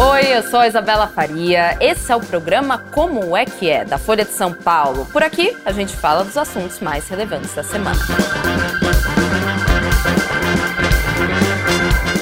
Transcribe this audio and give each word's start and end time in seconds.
Oi, 0.00 0.28
eu 0.28 0.44
sou 0.44 0.60
a 0.60 0.68
Isabela 0.68 1.08
Faria. 1.08 1.76
Esse 1.80 2.12
é 2.12 2.14
o 2.14 2.20
programa 2.20 2.78
Como 2.78 3.36
é 3.36 3.44
que 3.44 3.68
é, 3.68 3.84
da 3.84 3.98
Folha 3.98 4.24
de 4.24 4.30
São 4.30 4.52
Paulo. 4.52 5.04
Por 5.06 5.24
aqui, 5.24 5.56
a 5.64 5.72
gente 5.72 5.96
fala 5.96 6.22
dos 6.22 6.36
assuntos 6.36 6.78
mais 6.78 7.08
relevantes 7.08 7.52
da 7.52 7.64
semana. 7.64 7.98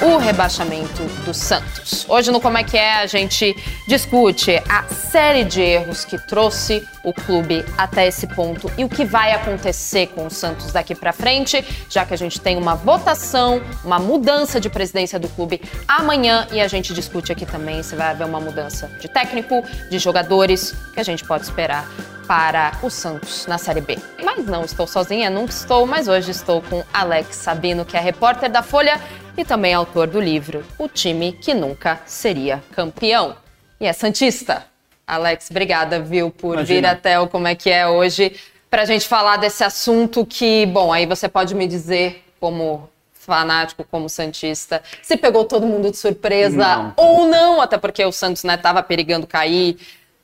o 0.02 0.18
rebaixamento 0.18 1.02
do 1.24 1.34
Santos. 1.34 2.06
Hoje 2.08 2.30
no 2.30 2.40
Como 2.40 2.56
é 2.56 2.64
que 2.64 2.78
é 2.78 2.94
a 2.94 3.06
gente 3.06 3.54
discute 3.86 4.62
a 4.68 4.84
série 4.84 5.44
de 5.44 5.60
erros 5.60 6.04
que 6.04 6.16
trouxe 6.16 6.86
o 7.06 7.12
clube 7.12 7.64
até 7.78 8.08
esse 8.08 8.26
ponto 8.26 8.70
e 8.76 8.84
o 8.84 8.88
que 8.88 9.04
vai 9.04 9.32
acontecer 9.32 10.08
com 10.08 10.26
o 10.26 10.30
Santos 10.30 10.72
daqui 10.72 10.92
para 10.92 11.12
frente, 11.12 11.64
já 11.88 12.04
que 12.04 12.12
a 12.12 12.16
gente 12.16 12.40
tem 12.40 12.56
uma 12.56 12.74
votação, 12.74 13.62
uma 13.84 14.00
mudança 14.00 14.60
de 14.60 14.68
presidência 14.68 15.16
do 15.16 15.28
clube 15.28 15.62
amanhã 15.86 16.48
e 16.50 16.60
a 16.60 16.66
gente 16.66 16.92
discute 16.92 17.30
aqui 17.30 17.46
também 17.46 17.80
se 17.84 17.94
vai 17.94 18.08
haver 18.08 18.26
uma 18.26 18.40
mudança 18.40 18.88
de 19.00 19.08
técnico, 19.08 19.62
de 19.88 19.98
jogadores, 20.00 20.74
que 20.92 20.98
a 20.98 21.04
gente 21.04 21.24
pode 21.24 21.44
esperar 21.44 21.88
para 22.26 22.76
o 22.82 22.90
Santos 22.90 23.46
na 23.46 23.56
Série 23.56 23.80
B. 23.80 23.96
Mas 24.24 24.44
não 24.44 24.64
estou 24.64 24.84
sozinha, 24.84 25.30
nunca 25.30 25.52
estou, 25.52 25.86
mas 25.86 26.08
hoje 26.08 26.32
estou 26.32 26.60
com 26.60 26.82
Alex 26.92 27.36
Sabino, 27.36 27.84
que 27.84 27.96
é 27.96 28.00
repórter 28.00 28.50
da 28.50 28.64
Folha 28.64 29.00
e 29.36 29.44
também 29.44 29.72
autor 29.72 30.08
do 30.08 30.20
livro 30.20 30.64
O 30.76 30.88
Time 30.88 31.32
que 31.32 31.54
Nunca 31.54 32.00
Seria 32.04 32.60
Campeão. 32.72 33.36
E 33.78 33.86
é 33.86 33.92
Santista. 33.92 34.75
Alex, 35.06 35.48
obrigada, 35.50 36.00
viu, 36.00 36.30
por 36.30 36.54
Imagina. 36.54 36.80
vir 36.80 36.86
até 36.86 37.20
o 37.20 37.28
Como 37.28 37.46
é 37.46 37.54
que 37.54 37.70
é 37.70 37.86
hoje 37.86 38.34
para 38.68 38.82
a 38.82 38.84
gente 38.84 39.06
falar 39.06 39.36
desse 39.36 39.62
assunto 39.62 40.26
que, 40.26 40.66
bom, 40.66 40.92
aí 40.92 41.06
você 41.06 41.28
pode 41.28 41.54
me 41.54 41.66
dizer 41.66 42.24
como 42.40 42.88
fanático 43.12 43.84
como 43.90 44.08
Santista, 44.08 44.82
se 45.02 45.16
pegou 45.16 45.44
todo 45.44 45.66
mundo 45.66 45.90
de 45.90 45.96
surpresa 45.96 46.76
não. 46.76 46.92
ou 46.96 47.26
não, 47.26 47.60
até 47.60 47.76
porque 47.76 48.04
o 48.04 48.12
Santos 48.12 48.44
né, 48.44 48.56
tava 48.56 48.82
perigando 48.84 49.26
cair, 49.26 49.78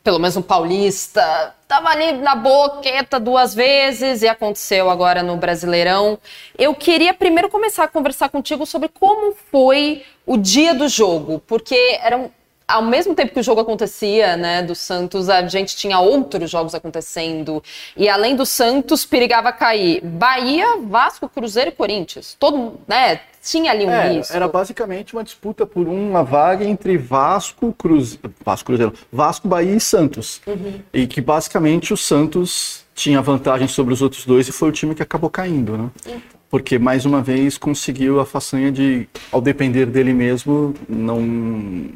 pelo 0.05 0.21
menos 0.21 0.37
um 0.37 0.43
paulista, 0.43 1.55
tava 1.67 1.89
ali 1.89 2.13
na 2.13 2.37
boqueta 2.37 3.19
duas 3.19 3.55
vezes 3.55 4.23
e 4.23 4.29
aconteceu 4.29 4.89
agora 4.89 5.23
no 5.23 5.37
Brasileirão. 5.37 6.19
Eu 6.57 6.75
queria 6.75 7.13
primeiro 7.13 7.49
começar 7.49 7.85
a 7.85 7.89
conversar 7.89 8.29
contigo 8.29 8.65
sobre 8.67 8.89
como 8.89 9.35
foi 9.51 10.05
o 10.25 10.37
dia 10.37 10.75
do 10.75 10.89
jogo, 10.89 11.43
porque 11.47 11.99
eram 12.03 12.31
ao 12.67 12.83
mesmo 12.83 13.15
tempo 13.15 13.33
que 13.33 13.41
o 13.41 13.43
jogo 13.43 13.61
acontecia, 13.61 14.37
né, 14.37 14.63
do 14.63 14.75
Santos, 14.75 15.29
a 15.29 15.47
gente 15.47 15.77
tinha 15.77 15.99
outros 15.99 16.51
jogos 16.51 16.75
acontecendo. 16.75 17.63
E 17.97 18.09
além 18.09 18.37
do 18.37 18.47
Santos, 18.47 19.05
perigava 19.05 19.53
cair 19.53 20.01
Bahia, 20.03 20.79
Vasco, 20.87 21.29
Cruzeiro 21.29 21.71
e 21.71 21.73
Corinthians. 21.73 22.37
Todo, 22.39 22.81
né, 22.87 23.21
tinha 23.43 23.73
ali 23.73 23.85
um 23.85 23.91
é, 23.91 24.13
risco. 24.13 24.35
Era 24.35 24.47
basicamente 24.47 25.15
uma 25.15 25.25
disputa 25.25 25.67
por 25.67 25.89
uma 25.89 26.23
vaga 26.23 26.65
entre 26.65 26.97
Vasco, 26.97 27.73
Cruz... 27.73 28.19
Vasco, 28.45 28.67
Cruzeiro, 28.67 28.95
Vasco, 29.13 29.49
Bahia 29.49 29.75
e 29.75 29.81
Santos. 29.81 30.41
Uhum. 30.47 30.81
E 30.93 31.07
que 31.07 31.21
basicamente 31.21 31.93
o 31.93 31.97
Santos 31.97 32.85
tinha 32.95 33.21
vantagem 33.21 33.67
sobre 33.67 33.93
os 33.93 34.01
outros 34.01 34.25
dois 34.25 34.47
e 34.49 34.53
foi 34.53 34.69
o 34.69 34.73
time 34.73 34.95
que 34.95 35.03
acabou 35.03 35.29
caindo, 35.29 35.77
né? 35.77 35.91
Então. 36.01 36.23
Porque 36.49 36.79
mais 36.79 37.07
uma 37.07 37.23
vez 37.23 37.57
conseguiu 37.57 38.21
a 38.21 38.27
façanha 38.27 38.71
de, 38.71 39.09
ao 39.31 39.41
depender 39.41 39.87
dele 39.87 40.13
mesmo, 40.13 40.75
não 40.87 41.89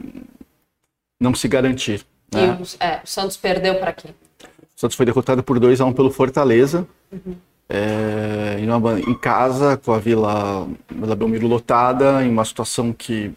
não 1.20 1.34
se 1.34 1.48
garantir. 1.48 2.04
Né? 2.32 2.56
E 2.58 2.62
o, 2.62 2.66
é, 2.80 3.00
o 3.04 3.06
Santos 3.06 3.36
perdeu 3.36 3.76
para 3.76 3.92
quem? 3.92 4.10
O 4.10 4.80
Santos 4.80 4.96
foi 4.96 5.06
derrotado 5.06 5.42
por 5.42 5.58
2 5.58 5.80
a 5.80 5.84
1 5.84 5.88
um 5.88 5.92
pelo 5.92 6.10
Fortaleza. 6.10 6.86
Uhum. 7.10 7.36
É, 7.68 8.58
em, 8.60 8.70
uma, 8.70 9.00
em, 9.00 9.14
casa, 9.14 9.76
com 9.76 9.92
a 9.92 9.98
Vila, 9.98 10.68
Vila 10.88 11.16
Belmiro 11.16 11.48
lotada, 11.48 12.22
em 12.22 12.30
uma 12.30 12.44
situação 12.44 12.92
que, 12.92 13.32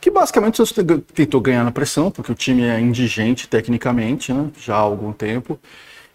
que 0.00 0.10
basicamente 0.10 0.62
o 0.62 0.66
Santos 0.66 1.02
tentou 1.12 1.40
ganhar 1.40 1.64
na 1.64 1.72
pressão, 1.72 2.10
porque 2.10 2.30
o 2.30 2.36
time 2.36 2.62
é 2.62 2.78
indigente 2.78 3.48
tecnicamente, 3.48 4.32
né, 4.32 4.48
já 4.60 4.76
há 4.76 4.78
algum 4.78 5.12
tempo. 5.12 5.58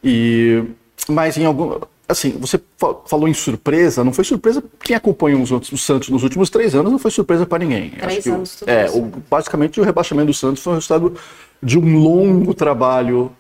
E, 0.01 0.63
mas 1.09 1.35
em 1.37 1.45
algum, 1.45 1.81
assim, 2.13 2.31
você 2.31 2.59
falou 3.05 3.27
em 3.27 3.33
surpresa, 3.33 4.03
não 4.03 4.13
foi 4.13 4.23
surpresa 4.23 4.63
quem 4.79 4.95
acompanha 4.95 5.37
os 5.37 5.51
outros, 5.51 5.71
o 5.71 5.77
Santos 5.77 6.09
nos 6.09 6.23
últimos 6.23 6.49
três 6.49 6.73
anos, 6.73 6.91
não 6.91 6.99
foi 6.99 7.11
surpresa 7.11 7.45
para 7.45 7.59
ninguém. 7.59 7.91
Três 7.91 8.25
anos, 8.25 8.61
o, 8.61 8.69
é, 8.69 8.89
o, 8.89 9.11
basicamente 9.29 9.79
o 9.79 9.83
rebaixamento 9.83 10.27
do 10.27 10.33
Santos 10.33 10.63
foi 10.63 10.73
o 10.73 10.75
resultado 10.75 11.15
de 11.61 11.77
um 11.77 11.97
longo 11.97 12.53
trabalho 12.53 13.31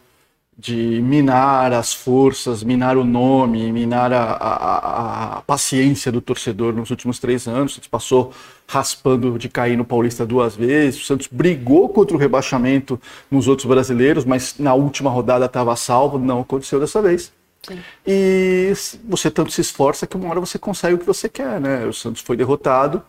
de 0.57 1.01
minar 1.01 1.73
as 1.73 1.93
forças, 1.93 2.63
minar 2.63 2.95
o 2.95 3.03
nome, 3.03 3.71
minar 3.71 4.13
a, 4.13 4.23
a, 4.23 5.37
a, 5.37 5.41
paciência 5.41 6.11
do 6.11 6.21
torcedor 6.21 6.73
nos 6.73 6.91
últimos 6.91 7.17
três 7.17 7.47
anos. 7.47 7.71
O 7.71 7.75
Santos 7.75 7.89
passou 7.89 8.31
raspando 8.67 9.37
de 9.39 9.49
cair 9.49 9.75
no 9.75 9.83
Paulista 9.83 10.25
duas 10.25 10.55
vezes. 10.55 11.01
O 11.01 11.05
Santos 11.05 11.27
brigou 11.31 11.89
contra 11.89 12.15
o 12.15 12.19
rebaixamento 12.19 13.01
nos 13.31 13.47
outros 13.47 13.67
brasileiros, 13.67 14.25
mas 14.25 14.55
na 14.59 14.73
última 14.73 15.09
rodada 15.09 15.45
estava 15.45 15.75
salvo. 15.75 16.19
Não 16.19 16.41
aconteceu 16.41 16.79
dessa 16.79 17.01
vez. 17.01 17.31
Sim. 17.63 17.79
E 18.05 18.73
você 19.05 19.31
tanto 19.31 19.51
se 19.51 19.61
esforça 19.61 20.05
que 20.05 20.17
uma 20.17 20.29
hora 20.29 20.39
você 20.39 20.59
consegue 20.59 20.95
o 20.95 20.97
que 20.99 21.05
você 21.05 21.29
quer, 21.29 21.59
né? 21.59 21.85
O 21.85 21.93
Santos 21.93 22.21
foi 22.21 22.35
derrotado. 22.35 23.03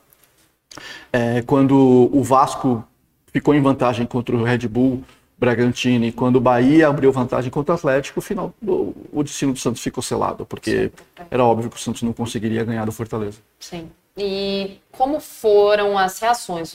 É, 1.12 1.42
quando 1.42 2.10
o 2.12 2.22
Vasco 2.22 2.84
ficou 3.32 3.54
em 3.54 3.60
vantagem 3.60 4.06
contra 4.06 4.34
o 4.34 4.42
Red 4.42 4.68
Bull 4.68 5.02
Bragantino 5.36 6.04
e 6.04 6.12
quando 6.12 6.36
o 6.36 6.40
Bahia 6.40 6.88
abriu 6.88 7.12
vantagem 7.12 7.50
contra 7.50 7.74
o 7.74 7.76
Atlético, 7.76 8.20
o 8.20 8.22
final 8.22 8.54
o, 8.64 8.94
o 9.12 9.22
destino 9.22 9.52
do 9.52 9.58
Santos 9.58 9.82
ficou 9.82 10.02
selado, 10.02 10.46
porque 10.46 10.90
Sim. 11.16 11.24
era 11.30 11.44
óbvio 11.44 11.70
que 11.70 11.76
o 11.76 11.80
Santos 11.80 12.02
não 12.02 12.12
conseguiria 12.12 12.64
ganhar 12.64 12.84
do 12.84 12.92
Fortaleza. 12.92 13.38
Sim. 13.58 13.90
E 14.16 14.78
como 14.92 15.18
foram 15.18 15.98
as 15.98 16.20
reações 16.20 16.72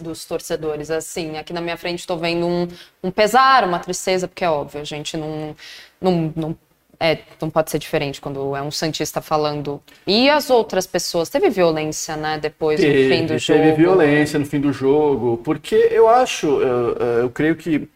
dos 0.00 0.24
torcedores? 0.24 0.88
Assim, 0.88 1.36
aqui 1.36 1.52
na 1.52 1.60
minha 1.60 1.76
frente 1.76 1.98
estou 1.98 2.16
vendo 2.16 2.46
um, 2.46 2.68
um 3.02 3.10
pesar, 3.10 3.64
uma 3.64 3.80
tristeza, 3.80 4.28
porque 4.28 4.44
é 4.44 4.50
óbvio, 4.50 4.80
a 4.80 4.84
gente 4.84 5.16
não, 5.16 5.56
não, 6.00 6.32
não 6.36 6.56
é, 6.98 7.18
não 7.40 7.50
pode 7.50 7.70
ser 7.70 7.78
diferente 7.78 8.20
quando 8.20 8.54
é 8.56 8.62
um 8.62 8.70
Santista 8.70 9.20
falando. 9.20 9.82
E 10.06 10.28
as 10.28 10.50
outras 10.50 10.86
pessoas? 10.86 11.28
Teve 11.28 11.50
violência, 11.50 12.16
né? 12.16 12.38
Depois, 12.38 12.80
teve, 12.80 13.02
no 13.02 13.14
fim 13.14 13.26
do 13.26 13.38
jogo? 13.38 13.60
Teve 13.60 13.72
violência 13.76 14.38
no 14.38 14.46
fim 14.46 14.60
do 14.60 14.72
jogo, 14.72 15.38
porque 15.38 15.74
eu 15.74 16.08
acho, 16.08 16.46
eu, 16.46 16.96
eu 17.22 17.30
creio 17.30 17.56
que. 17.56 17.88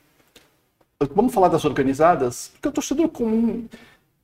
Vamos 1.14 1.32
falar 1.32 1.48
das 1.48 1.64
organizadas? 1.64 2.50
Porque 2.54 2.68
o 2.68 2.72
torcedor 2.72 3.08
comum, 3.08 3.66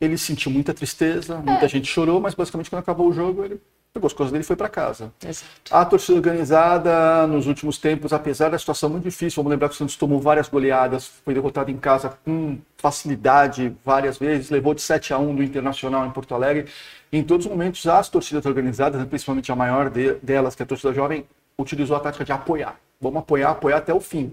ele 0.01 0.19
sentiu 0.19 0.51
muita 0.51 0.75
tristeza, 0.75 1.37
muita 1.37 1.65
é. 1.65 1.69
gente 1.69 1.89
chorou, 1.89 2.21
mas 2.21 2.35
basicamente 2.35 2.69
quando 2.69 2.81
acabou 2.81 3.09
o 3.09 3.13
jogo, 3.13 3.45
ele 3.45 3.61
pegou 3.97 4.07
as 4.07 4.12
coisas 4.12 4.31
dele 4.31 4.45
e 4.45 4.47
foi 4.47 4.57
para 4.57 4.69
casa. 4.69 5.11
Exato. 5.25 5.49
A 5.71 5.84
torcida 5.84 6.17
organizada, 6.17 7.27
nos 7.27 7.47
últimos 7.47 7.79
tempos, 7.79 8.12
apesar 8.12 8.51
da 8.51 8.59
situação 8.59 8.91
muito 8.91 9.05
difícil, 9.05 9.43
vamos 9.43 9.51
lembrar 9.51 9.69
que 9.69 9.75
o 9.75 9.79
Santos 9.79 9.97
tomou 9.97 10.21
várias 10.21 10.49
goleadas, 10.49 11.07
foi 11.25 11.33
derrotado 11.33 11.71
em 11.71 11.77
casa 11.77 12.17
com 12.25 12.59
facilidade 12.77 13.75
várias 13.84 14.19
vezes, 14.19 14.51
levou 14.51 14.75
de 14.75 14.83
7 14.83 15.15
a 15.15 15.19
1 15.19 15.34
do 15.34 15.43
Internacional 15.43 16.07
em 16.07 16.11
Porto 16.11 16.34
Alegre. 16.34 16.67
Em 17.11 17.23
todos 17.23 17.47
os 17.47 17.51
momentos, 17.51 17.87
as 17.87 18.09
torcidas 18.09 18.45
organizadas, 18.45 19.03
principalmente 19.07 19.51
a 19.51 19.57
maior 19.57 19.89
de, 19.89 20.15
delas, 20.23 20.55
que 20.55 20.63
é 20.63 20.65
a 20.65 20.67
torcida 20.67 20.93
jovem, 20.93 21.25
utilizou 21.59 21.97
a 21.97 22.01
tática 22.01 22.25
de 22.25 22.33
apoiar. 22.33 22.78
Vamos 23.01 23.21
apoiar, 23.21 23.51
apoiar 23.51 23.78
até 23.78 23.95
o 23.95 24.01
fim. 24.01 24.33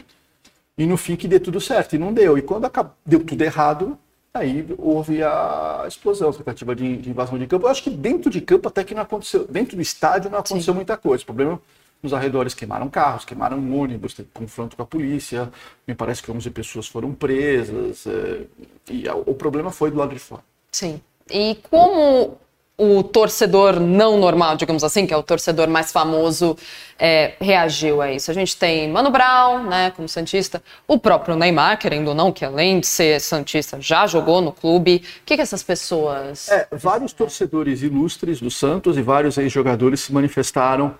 E 0.77 0.85
no 0.85 0.97
fim 0.97 1.15
que 1.15 1.27
dê 1.27 1.39
tudo 1.39 1.61
certo. 1.61 1.95
E 1.95 1.97
não 1.97 2.13
deu. 2.13 2.37
E 2.37 2.41
quando 2.41 2.65
acabou, 2.65 2.93
deu 3.05 3.23
tudo 3.23 3.41
errado, 3.41 3.97
Aí 4.33 4.65
houve 4.79 5.21
a 5.21 5.85
explosão, 5.87 6.29
a 6.29 6.33
tentativa 6.33 6.75
de, 6.75 6.97
de, 6.97 7.09
invasão 7.11 7.37
de 7.37 7.45
campo. 7.45 7.67
Eu 7.67 7.69
acho 7.69 7.83
que 7.83 7.91
dentro 7.91 8.31
de 8.31 8.41
campo 8.41 8.67
até 8.67 8.83
que 8.83 8.95
não 8.95 9.03
aconteceu, 9.03 9.45
dentro 9.45 9.75
do 9.75 9.81
estádio 9.81 10.31
não 10.31 10.39
aconteceu 10.39 10.73
Sim. 10.73 10.77
muita 10.77 10.97
coisa. 10.97 11.21
O 11.21 11.25
problema 11.27 11.61
nos 12.01 12.13
arredores 12.13 12.55
queimaram 12.55 12.89
carros, 12.89 13.25
queimaram 13.25 13.57
ônibus, 13.77 14.15
teve 14.15 14.29
confronto 14.33 14.75
com 14.75 14.81
a 14.81 14.85
polícia. 14.87 15.51
Me 15.87 15.93
parece 15.93 16.23
que 16.23 16.31
11 16.31 16.49
pessoas 16.49 16.87
foram 16.87 17.13
presas. 17.13 18.07
É, 18.07 18.41
e 18.89 19.07
a, 19.07 19.15
o 19.15 19.35
problema 19.35 19.69
foi 19.71 19.91
do 19.91 19.97
lado 19.97 20.13
de 20.13 20.19
fora. 20.19 20.41
Sim. 20.71 20.99
E 21.29 21.55
como 21.69 22.35
o 22.77 23.03
torcedor 23.03 23.79
não 23.79 24.17
normal, 24.17 24.57
digamos 24.57 24.83
assim, 24.83 25.05
que 25.05 25.13
é 25.13 25.17
o 25.17 25.21
torcedor 25.21 25.67
mais 25.67 25.91
famoso, 25.91 26.57
é, 26.97 27.33
reagiu 27.39 28.01
a 28.01 28.11
isso. 28.11 28.31
A 28.31 28.33
gente 28.33 28.57
tem 28.57 28.89
Mano 28.89 29.11
Brown, 29.11 29.63
né, 29.65 29.91
como 29.95 30.09
Santista, 30.09 30.61
o 30.87 30.97
próprio 30.97 31.35
Neymar, 31.35 31.77
querendo 31.77 32.07
ou 32.07 32.15
não, 32.15 32.31
que 32.31 32.43
além 32.43 32.79
de 32.79 32.87
ser 32.87 33.21
Santista, 33.21 33.79
já 33.79 34.07
jogou 34.07 34.41
no 34.41 34.51
clube. 34.51 35.03
O 35.21 35.25
que, 35.25 35.35
que 35.35 35.41
essas 35.41 35.61
pessoas. 35.61 36.49
É, 36.49 36.67
vários 36.71 37.13
torcedores 37.13 37.83
ilustres 37.83 38.41
do 38.41 38.49
Santos 38.49 38.97
e 38.97 39.01
vários 39.01 39.37
ex-jogadores 39.37 39.99
se 39.99 40.11
manifestaram 40.11 40.95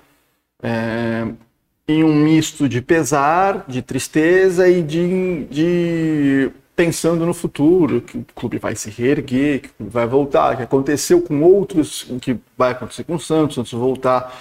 é, 0.61 1.25
em 1.87 2.03
um 2.03 2.13
misto 2.13 2.69
de 2.69 2.81
pesar, 2.81 3.65
de 3.67 3.81
tristeza 3.81 4.69
e 4.69 4.81
de, 4.83 5.45
de 5.45 6.51
pensando 6.75 7.25
no 7.25 7.33
futuro, 7.33 8.01
que 8.01 8.17
o 8.17 8.25
clube 8.35 8.57
vai 8.57 8.75
se 8.75 8.89
reerguer, 8.89 9.61
que 9.61 9.69
vai 9.79 10.07
voltar, 10.07 10.57
que 10.57 10.63
aconteceu 10.63 11.21
com 11.21 11.41
outros, 11.41 12.07
que 12.21 12.37
vai 12.57 12.71
acontecer 12.71 13.03
com 13.03 13.15
o 13.15 13.19
Santos, 13.19 13.55
Santos 13.55 13.71
voltar 13.73 14.35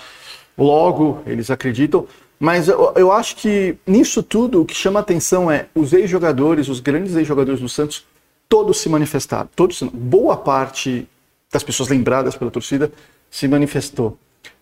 logo, 0.57 1.23
eles 1.27 1.51
acreditam. 1.51 2.07
Mas 2.41 2.69
eu, 2.69 2.93
eu 2.97 3.13
acho 3.13 3.37
que 3.37 3.77
nisso 3.87 4.23
tudo 4.23 4.63
o 4.63 4.65
que 4.65 4.75
chama 4.75 5.01
atenção 5.01 5.51
é 5.51 5.67
os 5.75 5.93
ex-jogadores, 5.93 6.69
os 6.69 6.81
grandes 6.81 7.15
ex-jogadores 7.15 7.61
do 7.61 7.69
Santos, 7.69 8.05
todos 8.49 8.79
se 8.79 8.89
manifestaram. 8.89 9.49
Todos, 9.55 9.83
boa 9.83 10.37
parte 10.37 11.07
das 11.53 11.63
pessoas 11.63 11.89
lembradas 11.89 12.35
pela 12.35 12.51
torcida 12.51 12.91
se 13.31 13.47
manifestou. 13.47 14.19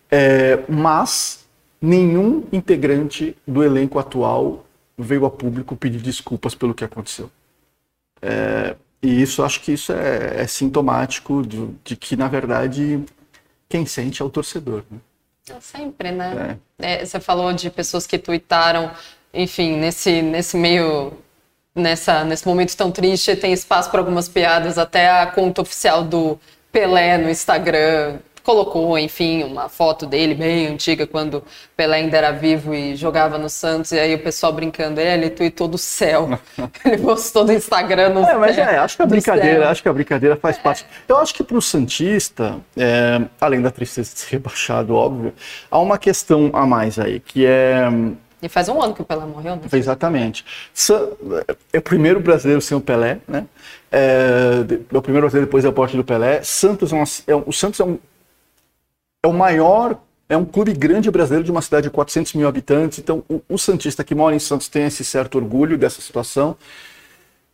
É, 0.09 0.59
mas 0.67 1.45
nenhum 1.81 2.43
integrante 2.51 3.35
do 3.47 3.63
elenco 3.63 3.97
atual 3.97 4.65
veio 4.97 5.25
a 5.25 5.31
público 5.31 5.75
pedir 5.75 6.01
desculpas 6.01 6.53
pelo 6.53 6.73
que 6.73 6.83
aconteceu. 6.83 7.31
É, 8.21 8.75
e 9.01 9.21
isso, 9.21 9.43
acho 9.43 9.61
que 9.61 9.71
isso 9.71 9.91
é, 9.91 10.41
é 10.41 10.47
sintomático 10.47 11.41
de, 11.41 11.67
de, 11.83 11.95
que, 11.95 12.15
na 12.15 12.27
verdade, 12.27 13.03
quem 13.67 13.85
sente 13.85 14.21
é 14.21 14.25
o 14.25 14.29
torcedor. 14.29 14.83
Né? 14.89 14.99
É 15.49 15.59
sempre, 15.59 16.11
né? 16.11 16.57
É. 16.79 17.01
É, 17.01 17.05
você 17.05 17.19
falou 17.19 17.51
de 17.51 17.69
pessoas 17.69 18.05
que 18.05 18.17
tuitaram, 18.17 18.91
enfim, 19.33 19.77
nesse, 19.77 20.21
nesse 20.21 20.55
meio 20.55 21.13
nessa, 21.73 22.23
nesse 22.23 22.47
momento 22.47 22.75
tão 22.75 22.91
triste, 22.91 23.35
tem 23.35 23.53
espaço 23.53 23.89
para 23.89 23.99
algumas 23.99 24.27
piadas, 24.27 24.77
até 24.77 25.09
a 25.09 25.25
conta 25.27 25.61
oficial 25.61 26.03
do 26.03 26.39
Pelé 26.71 27.17
no 27.17 27.29
Instagram 27.29 28.19
colocou, 28.43 28.97
enfim, 28.97 29.43
uma 29.43 29.69
foto 29.69 30.05
dele 30.05 30.33
bem 30.35 30.67
antiga, 30.67 31.05
quando 31.05 31.43
Pelé 31.75 31.97
ainda 31.97 32.17
era 32.17 32.31
vivo 32.31 32.73
e 32.73 32.95
jogava 32.95 33.37
no 33.37 33.49
Santos, 33.49 33.91
e 33.91 33.99
aí 33.99 34.15
o 34.15 34.19
pessoal 34.19 34.51
brincando, 34.51 34.99
ele 34.99 35.29
tweetou 35.29 35.67
do 35.67 35.77
céu. 35.77 36.39
ele 36.85 36.97
postou 36.97 37.45
no 37.45 37.53
Instagram 37.53 38.09
no 38.09 38.25
É, 38.25 38.35
mas 38.35 38.57
é, 38.57 38.77
acho 38.77 38.95
que 38.95 39.01
a 39.01 39.05
brincadeira, 39.05 39.69
acho 39.69 39.81
que 39.81 39.89
a 39.89 39.93
brincadeira 39.93 40.35
faz 40.35 40.57
é. 40.57 40.61
parte. 40.61 40.85
Eu 41.07 41.17
acho 41.17 41.33
que 41.33 41.43
para 41.43 41.57
o 41.57 41.61
Santista, 41.61 42.59
é, 42.77 43.21
além 43.39 43.61
da 43.61 43.71
tristeza 43.71 44.13
de 44.13 44.19
ser 44.19 44.31
rebaixado, 44.37 44.95
óbvio, 44.95 45.33
há 45.69 45.79
uma 45.79 45.97
questão 45.97 46.49
a 46.53 46.65
mais 46.65 46.99
aí, 46.99 47.19
que 47.19 47.45
é 47.45 47.87
e 48.41 48.49
faz 48.49 48.67
um 48.69 48.81
ano 48.81 48.93
que 48.93 49.01
o 49.01 49.05
Pelé 49.05 49.23
morreu, 49.25 49.55
né? 49.55 49.61
Exatamente. 49.71 50.43
É 51.71 51.77
o 51.77 51.81
primeiro 51.81 52.19
brasileiro 52.19 52.59
sem 52.59 52.75
o 52.75 52.81
Pelé, 52.81 53.19
né? 53.27 53.45
É, 53.91 54.65
é 54.91 54.97
o 54.97 55.01
primeiro 55.01 55.25
brasileiro 55.25 55.45
depois 55.45 55.63
da 55.63 55.71
morte 55.71 55.95
do 55.95 56.03
Pelé. 56.03 56.41
Santos 56.41 56.91
é, 56.91 56.95
uma, 56.95 57.03
é 57.27 57.35
o 57.35 57.51
Santos 57.51 57.79
é, 57.79 57.83
um, 57.83 57.99
é 59.23 59.27
o 59.27 59.33
maior, 59.33 60.01
é 60.27 60.35
um 60.35 60.45
clube 60.45 60.73
grande 60.73 61.11
brasileiro 61.11 61.43
de 61.43 61.51
uma 61.51 61.61
cidade 61.61 61.83
de 61.83 61.89
400 61.89 62.33
mil 62.33 62.47
habitantes. 62.47 62.99
Então, 62.99 63.23
o, 63.29 63.41
o 63.47 63.57
Santista 63.57 64.03
que 64.03 64.15
mora 64.15 64.35
em 64.35 64.39
Santos 64.39 64.67
tem 64.67 64.85
esse 64.85 65.03
certo 65.03 65.35
orgulho 65.35 65.77
dessa 65.77 66.01
situação. 66.01 66.57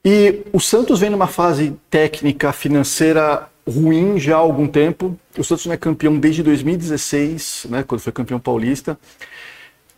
E 0.06 0.44
o 0.54 0.60
Santos 0.60 1.00
vem 1.00 1.10
numa 1.10 1.28
fase 1.28 1.76
técnica, 1.90 2.54
financeira 2.54 3.50
ruim 3.68 4.18
já 4.18 4.36
há 4.36 4.40
algum 4.40 4.68
tempo. 4.68 5.20
O 5.38 5.44
Santos 5.44 5.66
não 5.66 5.74
é 5.74 5.78
campeão 5.78 6.18
desde 6.18 6.42
2016, 6.42 7.68
né, 7.70 7.84
quando 7.84 8.00
foi 8.00 8.14
campeão 8.14 8.40
paulista. 8.40 8.98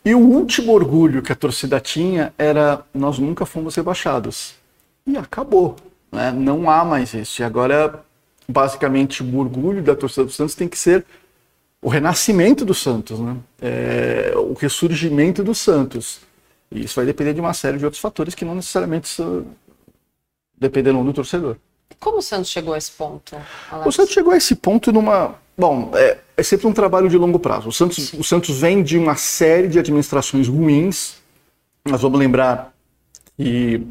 E 0.04 0.16
o 0.16 0.20
último 0.20 0.72
orgulho 0.72 1.22
que 1.22 1.32
a 1.32 1.36
torcida 1.36 1.80
tinha 1.80 2.34
era 2.38 2.84
nós 2.94 3.20
nunca 3.20 3.46
fomos 3.46 3.76
rebaixados. 3.76 4.56
E 5.06 5.18
acabou. 5.18 5.76
Né? 6.12 6.32
Não 6.32 6.70
há 6.70 6.84
mais 6.84 7.14
isso. 7.14 7.42
E 7.42 7.44
agora, 7.44 8.04
basicamente, 8.48 9.22
o 9.22 9.38
orgulho 9.38 9.84
da 9.84 9.96
torcida 9.96 10.26
do 10.26 10.32
Santos 10.32 10.56
tem 10.56 10.68
que 10.68 10.78
ser 10.80 11.06
o 11.82 11.90
renascimento 11.90 12.66
do 12.66 12.74
Santos, 12.74 13.20
né? 13.20 13.38
É, 13.62 14.34
o 14.36 14.54
ressurgimento 14.54 15.44
do 15.44 15.56
Santos. 15.56 16.20
E 16.72 16.84
isso 16.84 16.96
vai 16.96 17.06
depender 17.06 17.34
de 17.34 17.40
uma 17.40 17.54
série 17.54 17.78
de 17.78 17.86
outros 17.86 18.02
fatores 18.02 18.36
que 18.36 18.46
não 18.46 18.56
necessariamente 18.56 19.08
são, 19.08 19.46
dependerão 20.58 21.04
do 21.06 21.14
torcedor. 21.14 21.56
Como 22.00 22.18
o 22.18 22.22
Santos 22.22 22.50
chegou 22.50 22.74
a 22.74 22.78
esse 22.78 22.92
ponto? 22.92 23.36
Alex? 23.72 23.88
O 23.88 23.92
Santos 23.92 24.14
chegou 24.14 24.34
a 24.34 24.38
esse 24.38 24.56
ponto 24.56 24.92
numa. 24.92 25.36
Bom, 25.58 25.92
é, 25.96 26.18
é 26.38 26.44
sempre 26.44 26.68
um 26.68 26.74
trabalho 26.74 27.10
de 27.10 27.18
longo 27.18 27.40
prazo. 27.40 27.70
O 27.70 27.74
Santos, 27.74 28.14
o 28.14 28.24
Santos 28.24 28.60
vem 28.60 28.84
de 28.84 28.98
uma 28.98 29.16
série 29.16 29.68
de 29.68 29.80
administrações 29.80 30.48
ruins. 30.48 31.16
Nós 31.86 32.02
vamos 32.02 32.20
lembrar 32.20 32.74
que 33.38 33.82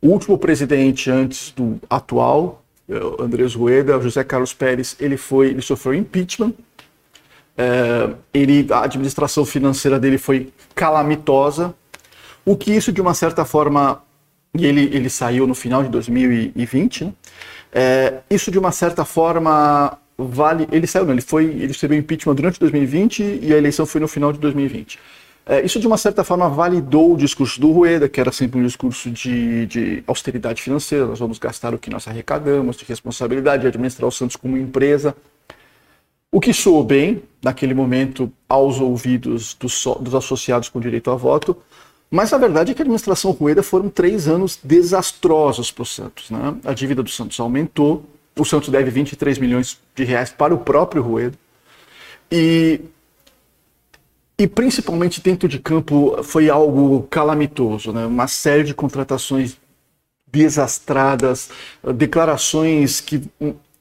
o 0.00 0.08
último 0.08 0.38
presidente 0.38 1.10
antes 1.10 1.50
do 1.50 1.78
atual, 1.90 2.62
é, 2.88 2.94
Andrés 3.22 3.54
Rueda, 3.54 4.00
José 4.00 4.22
Carlos 4.22 4.54
Pérez, 4.54 4.96
ele 5.00 5.16
foi, 5.16 5.48
ele 5.48 5.62
sofreu 5.62 5.94
impeachment. 5.94 6.54
É, 7.56 8.10
ele, 8.34 8.66
a 8.70 8.82
administração 8.82 9.44
financeira 9.44 9.98
dele 9.98 10.18
foi 10.18 10.52
calamitosa. 10.74 11.74
O 12.44 12.56
que 12.56 12.72
isso 12.72 12.92
de 12.92 13.00
uma 13.00 13.14
certa 13.14 13.44
forma 13.44 14.02
e 14.56 14.64
ele, 14.64 14.84
ele 14.92 15.10
saiu 15.10 15.46
no 15.46 15.54
final 15.54 15.82
de 15.82 15.88
2020, 15.90 17.04
né? 17.04 17.12
é, 17.72 18.20
isso 18.30 18.50
de 18.50 18.58
uma 18.58 18.72
certa 18.72 19.04
forma 19.04 19.98
vale. 20.16 20.66
Ele 20.72 20.86
saiu, 20.86 21.04
não, 21.04 21.12
ele 21.12 21.20
foi. 21.20 21.44
Ele 21.44 21.68
recebeu 21.68 21.98
impeachment 21.98 22.34
durante 22.34 22.58
2020 22.58 23.40
e 23.42 23.52
a 23.52 23.56
eleição 23.56 23.84
foi 23.84 24.00
no 24.00 24.08
final 24.08 24.32
de 24.32 24.38
2020. 24.38 24.98
É, 25.48 25.64
isso 25.64 25.78
de 25.78 25.86
uma 25.86 25.96
certa 25.96 26.24
forma 26.24 26.48
validou 26.48 27.14
o 27.14 27.16
discurso 27.16 27.60
do 27.60 27.70
Rueda, 27.70 28.08
que 28.08 28.20
era 28.20 28.32
sempre 28.32 28.58
um 28.58 28.64
discurso 28.64 29.08
de, 29.10 29.66
de 29.66 30.04
austeridade 30.04 30.60
financeira, 30.60 31.06
nós 31.06 31.20
vamos 31.20 31.38
gastar 31.38 31.72
o 31.72 31.78
que 31.78 31.88
nós 31.88 32.08
arrecadamos, 32.08 32.76
de 32.76 32.84
responsabilidade, 32.84 33.62
de 33.62 33.68
administrar 33.68 34.08
o 34.08 34.10
Santos 34.10 34.34
como 34.34 34.56
empresa. 34.56 35.14
O 36.36 36.40
que 36.40 36.52
soou 36.52 36.84
bem, 36.84 37.22
naquele 37.42 37.72
momento, 37.72 38.30
aos 38.46 38.78
ouvidos 38.78 39.54
dos, 39.54 39.86
dos 39.98 40.14
associados 40.14 40.68
com 40.68 40.78
direito 40.78 41.10
a 41.10 41.16
voto, 41.16 41.56
mas 42.10 42.30
a 42.30 42.36
verdade 42.36 42.70
é 42.70 42.74
que 42.74 42.82
a 42.82 42.84
administração 42.84 43.30
Rueda 43.30 43.62
foram 43.62 43.88
três 43.88 44.28
anos 44.28 44.58
desastrosos 44.62 45.70
para 45.70 45.82
o 45.82 45.86
Santos. 45.86 46.28
Né? 46.28 46.54
A 46.66 46.74
dívida 46.74 47.02
do 47.02 47.08
Santos 47.08 47.40
aumentou, 47.40 48.04
o 48.38 48.44
Santos 48.44 48.68
deve 48.68 48.90
23 48.90 49.38
milhões 49.38 49.80
de 49.94 50.04
reais 50.04 50.28
para 50.28 50.54
o 50.54 50.58
próprio 50.58 51.02
Rueda. 51.02 51.38
E, 52.30 52.82
e 54.38 54.46
principalmente 54.46 55.22
dentro 55.22 55.48
de 55.48 55.58
campo 55.58 56.22
foi 56.22 56.50
algo 56.50 57.04
calamitoso, 57.04 57.94
né? 57.94 58.04
uma 58.04 58.28
série 58.28 58.64
de 58.64 58.74
contratações 58.74 59.56
desastradas, 60.26 61.48
declarações 61.94 63.00
que 63.00 63.22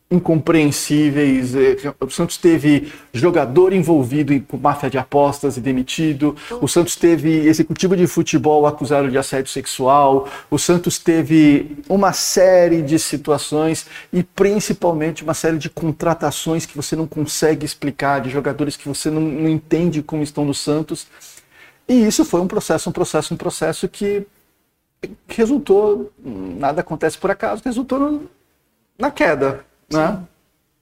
incompreensíveis. 0.09 1.55
É, 1.55 1.75
o 1.99 2.09
Santos 2.09 2.37
teve 2.37 2.91
jogador 3.13 3.73
envolvido 3.73 4.33
em 4.33 4.45
máfia 4.61 4.89
de 4.89 4.97
apostas 4.97 5.57
e 5.57 5.61
demitido. 5.61 6.35
O 6.61 6.67
Santos 6.67 6.95
teve 6.95 7.47
executivo 7.47 7.95
de 7.95 8.05
futebol 8.05 8.67
acusado 8.67 9.09
de 9.09 9.17
assédio 9.17 9.51
sexual. 9.51 10.27
O 10.49 10.59
Santos 10.59 10.99
teve 10.99 11.77
uma 11.89 12.13
série 12.13 12.81
de 12.81 12.99
situações 12.99 13.87
e 14.13 14.21
principalmente 14.23 15.23
uma 15.23 15.33
série 15.33 15.57
de 15.57 15.69
contratações 15.69 16.65
que 16.65 16.75
você 16.75 16.95
não 16.95 17.07
consegue 17.07 17.65
explicar, 17.65 18.21
de 18.21 18.29
jogadores 18.29 18.77
que 18.77 18.87
você 18.87 19.09
não, 19.09 19.21
não 19.21 19.49
entende 19.49 20.03
como 20.03 20.23
estão 20.23 20.45
no 20.45 20.53
Santos. 20.53 21.07
E 21.87 22.05
isso 22.05 22.23
foi 22.23 22.41
um 22.41 22.47
processo, 22.47 22.89
um 22.89 22.93
processo, 22.93 23.33
um 23.33 23.37
processo 23.37 23.87
que 23.87 24.25
resultou, 25.27 26.11
nada 26.23 26.81
acontece 26.81 27.17
por 27.17 27.29
acaso, 27.29 27.61
resultou 27.63 28.23
na 28.97 29.11
queda 29.11 29.63
né? 29.91 30.19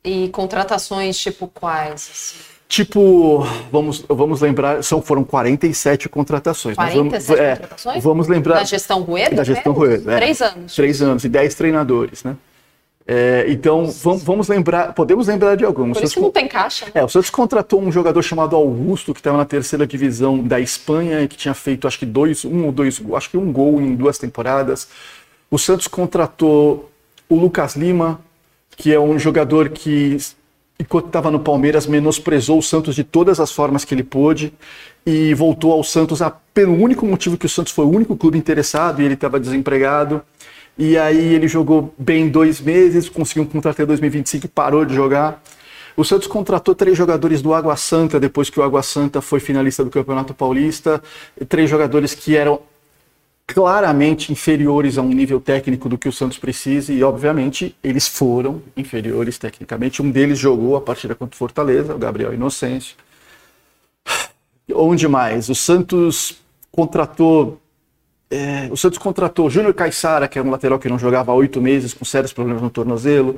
E 0.03 0.29
contratações 0.29 1.17
tipo 1.17 1.47
quais? 1.47 2.09
Assim? 2.11 2.53
Tipo, 2.67 3.45
vamos, 3.71 4.03
vamos 4.09 4.41
lembrar, 4.41 4.83
são, 4.83 4.99
foram 5.01 5.23
47 5.23 6.09
contratações. 6.09 6.75
47 6.75 7.27
vamos, 7.27 7.29
é, 7.29 7.51
contratações? 7.51 8.03
Vamos 8.03 8.27
lembrar. 8.27 8.55
Da 8.55 8.63
gestão 8.63 9.01
Rueda? 9.01 9.35
Da 9.35 9.43
gestão 9.43 9.73
Rueda. 9.73 10.13
É, 10.13 10.17
três 10.17 10.41
anos. 10.41 10.75
Três 10.75 11.01
anos 11.01 11.23
e 11.23 11.29
dez 11.29 11.53
treinadores, 11.53 12.23
né? 12.23 12.35
É, 13.05 13.45
então, 13.49 13.85
vamos, 13.91 14.23
vamos, 14.23 14.47
lembrar, 14.47 14.93
podemos 14.93 15.27
lembrar 15.27 15.55
de 15.55 15.65
alguns. 15.65 15.97
Por 15.97 16.03
isso 16.03 16.15
que 16.15 16.21
não 16.21 16.31
tem 16.31 16.47
caixa. 16.47 16.85
Né? 16.85 16.91
É, 16.95 17.03
o 17.03 17.09
Santos 17.09 17.29
contratou 17.29 17.81
um 17.81 17.91
jogador 17.91 18.21
chamado 18.21 18.55
Augusto, 18.55 19.13
que 19.13 19.19
estava 19.19 19.37
na 19.37 19.45
terceira 19.45 19.85
divisão 19.85 20.39
da 20.41 20.59
Espanha 20.59 21.21
e 21.21 21.27
que 21.27 21.35
tinha 21.35 21.53
feito, 21.53 21.85
acho 21.85 21.99
que 21.99 22.05
dois, 22.05 22.45
um 22.45 22.65
ou 22.65 22.71
dois, 22.71 23.01
acho 23.13 23.29
que 23.29 23.37
um 23.37 23.51
gol 23.51 23.81
em 23.81 23.93
duas 23.93 24.17
temporadas. 24.17 24.87
O 25.51 25.59
Santos 25.59 25.87
contratou 25.87 26.89
o 27.27 27.35
Lucas 27.35 27.75
Lima, 27.75 28.21
que 28.75 28.93
é 28.93 28.99
um 28.99 29.17
jogador 29.17 29.69
que, 29.69 30.17
enquanto 30.79 31.07
estava 31.07 31.31
no 31.31 31.39
Palmeiras, 31.39 31.87
menosprezou 31.87 32.59
o 32.59 32.63
Santos 32.63 32.95
de 32.95 33.03
todas 33.03 33.39
as 33.39 33.51
formas 33.51 33.85
que 33.85 33.93
ele 33.93 34.03
pôde 34.03 34.53
e 35.05 35.33
voltou 35.33 35.71
ao 35.71 35.83
Santos 35.83 36.21
a, 36.21 36.29
pelo 36.31 36.73
único 36.73 37.05
motivo 37.05 37.37
que 37.37 37.45
o 37.45 37.49
Santos 37.49 37.73
foi 37.73 37.85
o 37.85 37.89
único 37.89 38.15
clube 38.15 38.37
interessado 38.37 39.01
e 39.01 39.05
ele 39.05 39.13
estava 39.13 39.39
desempregado. 39.39 40.21
E 40.77 40.97
aí 40.97 41.33
ele 41.33 41.47
jogou 41.47 41.93
bem 41.97 42.29
dois 42.29 42.59
meses, 42.59 43.07
conseguiu 43.07 43.43
um 43.43 43.45
contrato 43.45 43.75
até 43.75 43.85
2025 43.85 44.45
e 44.45 44.49
parou 44.49 44.83
de 44.83 44.95
jogar. 44.95 45.41
O 45.95 46.03
Santos 46.03 46.27
contratou 46.27 46.73
três 46.73 46.97
jogadores 46.97 47.41
do 47.41 47.53
Água 47.53 47.75
Santa 47.75 48.19
depois 48.19 48.49
que 48.49 48.59
o 48.59 48.63
Água 48.63 48.81
Santa 48.81 49.21
foi 49.21 49.39
finalista 49.39 49.83
do 49.83 49.91
Campeonato 49.91 50.33
Paulista. 50.33 51.01
Três 51.47 51.69
jogadores 51.69 52.15
que 52.15 52.35
eram 52.35 52.59
claramente 53.45 54.31
inferiores 54.31 54.97
a 54.97 55.01
um 55.01 55.09
nível 55.09 55.39
técnico 55.39 55.89
do 55.89 55.97
que 55.97 56.07
o 56.07 56.11
Santos 56.11 56.37
precisa 56.37 56.93
e, 56.93 57.03
obviamente, 57.03 57.75
eles 57.83 58.07
foram 58.07 58.61
inferiores 58.75 59.37
tecnicamente. 59.37 60.01
Um 60.01 60.09
deles 60.09 60.39
jogou 60.39 60.75
a 60.75 60.81
partida 60.81 61.13
contra 61.13 61.35
o 61.35 61.37
Fortaleza, 61.37 61.93
o 61.93 61.97
Gabriel 61.97 62.33
Inocêncio. 62.33 62.95
Onde 64.73 65.07
mais? 65.07 65.49
O 65.49 65.55
Santos 65.55 66.37
contratou. 66.71 67.59
É, 68.31 68.67
o 68.71 68.77
Santos 68.77 68.97
contratou 68.97 69.49
Júnior 69.49 69.73
Caixara, 69.73 70.27
que 70.27 70.39
era 70.39 70.47
um 70.47 70.51
lateral 70.51 70.79
que 70.79 70.89
não 70.89 70.97
jogava 70.97 71.31
há 71.31 71.35
oito 71.35 71.61
meses, 71.61 71.93
com 71.93 72.05
sérios 72.05 72.33
problemas 72.33 72.63
no 72.63 72.69
tornozelo. 72.69 73.37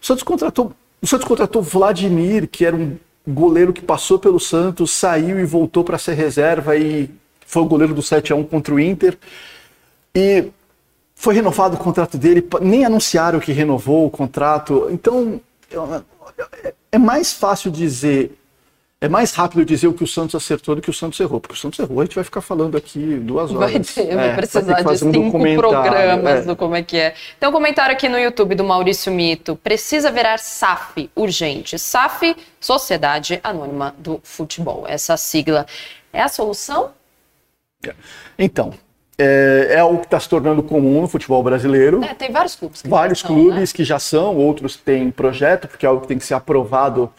O 0.00 0.06
Santos 0.06 0.22
contratou. 0.22 0.72
O 1.02 1.06
Santos 1.06 1.26
contratou 1.26 1.60
Vladimir, 1.60 2.48
que 2.48 2.64
era 2.64 2.74
um 2.76 2.96
goleiro 3.26 3.72
que 3.72 3.82
passou 3.82 4.18
pelo 4.18 4.40
Santos, 4.40 4.92
saiu 4.92 5.38
e 5.38 5.44
voltou 5.44 5.84
para 5.84 5.98
ser 5.98 6.14
reserva 6.14 6.76
e 6.76 7.10
foi 7.50 7.62
o 7.62 7.66
goleiro 7.66 7.92
do 7.92 8.02
7 8.02 8.32
a 8.32 8.36
1 8.36 8.44
contra 8.44 8.72
o 8.72 8.78
Inter. 8.78 9.18
E 10.14 10.44
foi 11.14 11.34
renovado 11.34 11.74
o 11.74 11.78
contrato 11.78 12.16
dele, 12.16 12.46
nem 12.60 12.84
anunciaram 12.84 13.40
que 13.40 13.52
renovou 13.52 14.06
o 14.06 14.10
contrato. 14.10 14.88
Então, 14.90 15.40
é 16.92 16.98
mais 16.98 17.32
fácil 17.32 17.70
dizer 17.70 18.36
é 19.02 19.08
mais 19.08 19.32
rápido 19.32 19.64
dizer 19.64 19.86
o 19.86 19.94
que 19.94 20.04
o 20.04 20.06
Santos 20.06 20.34
acertou 20.34 20.76
do 20.76 20.82
que 20.82 20.90
o 20.90 20.92
Santos 20.92 21.18
errou, 21.18 21.40
porque 21.40 21.54
o 21.54 21.56
Santos 21.56 21.78
errou, 21.78 22.00
a 22.00 22.04
gente 22.04 22.14
vai 22.14 22.22
ficar 22.22 22.42
falando 22.42 22.76
aqui 22.76 23.16
duas 23.16 23.50
horas. 23.50 23.72
Vai, 23.72 23.80
ter, 23.80 24.14
vai 24.14 24.28
É, 24.28 24.34
precisar 24.34 24.74
que 24.74 24.82
de 24.84 25.18
um 25.18 25.30
cinco 25.30 25.54
programas 25.56 26.40
é. 26.40 26.42
do 26.42 26.54
como 26.54 26.76
é 26.76 26.82
que 26.82 26.98
é. 26.98 27.14
Tem 27.38 27.48
um 27.48 27.52
comentário 27.52 27.94
aqui 27.94 28.10
no 28.10 28.18
YouTube 28.18 28.54
do 28.54 28.62
Maurício 28.62 29.10
Mito. 29.10 29.56
Precisa 29.56 30.10
virar 30.10 30.38
SAF 30.38 31.08
urgente. 31.16 31.78
SAF, 31.78 32.36
Sociedade 32.60 33.40
Anônima 33.42 33.94
do 33.96 34.20
Futebol. 34.22 34.84
Essa 34.86 35.16
sigla 35.16 35.64
é 36.12 36.20
a 36.20 36.28
solução? 36.28 36.90
Então, 38.38 38.72
é, 39.18 39.68
é 39.70 39.78
algo 39.78 39.98
que 39.98 40.06
está 40.06 40.18
se 40.18 40.28
tornando 40.28 40.62
comum 40.62 41.02
no 41.02 41.08
futebol 41.08 41.42
brasileiro. 41.42 42.02
É, 42.04 42.14
tem 42.14 42.30
vários 42.32 42.56
clubes. 42.56 42.82
Vários 42.86 43.20
são, 43.20 43.34
né? 43.36 43.42
clubes 43.42 43.72
que 43.72 43.84
já 43.84 43.98
são, 43.98 44.36
outros 44.36 44.76
têm 44.76 45.10
projeto, 45.10 45.68
porque 45.68 45.84
é 45.84 45.88
algo 45.88 46.02
que 46.02 46.08
tem 46.08 46.18
que 46.18 46.24
ser 46.24 46.34
aprovado, 46.34 47.12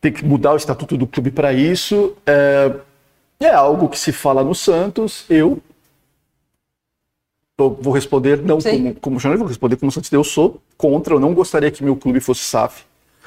tem 0.00 0.12
que 0.12 0.24
mudar 0.24 0.52
o 0.52 0.56
estatuto 0.56 0.96
do 0.96 1.06
clube 1.06 1.30
para 1.30 1.52
isso. 1.52 2.16
É, 2.26 2.72
é 3.40 3.50
algo 3.50 3.88
que 3.88 3.98
se 3.98 4.12
fala 4.12 4.42
no 4.42 4.54
Santos. 4.54 5.24
Eu 5.28 5.60
vou 7.56 7.92
responder 7.92 8.42
não 8.42 8.60
Sim. 8.60 8.70
como, 8.70 8.94
como 9.00 9.20
jornalista, 9.20 9.44
vou 9.44 9.48
responder 9.48 9.76
como 9.76 9.92
Santos. 9.92 10.12
Eu 10.12 10.24
sou 10.24 10.60
contra, 10.76 11.14
eu 11.14 11.20
não 11.20 11.32
gostaria 11.34 11.70
que 11.70 11.84
meu 11.84 11.96
clube 11.96 12.20
fosse 12.20 12.42
SAF. 12.42 12.84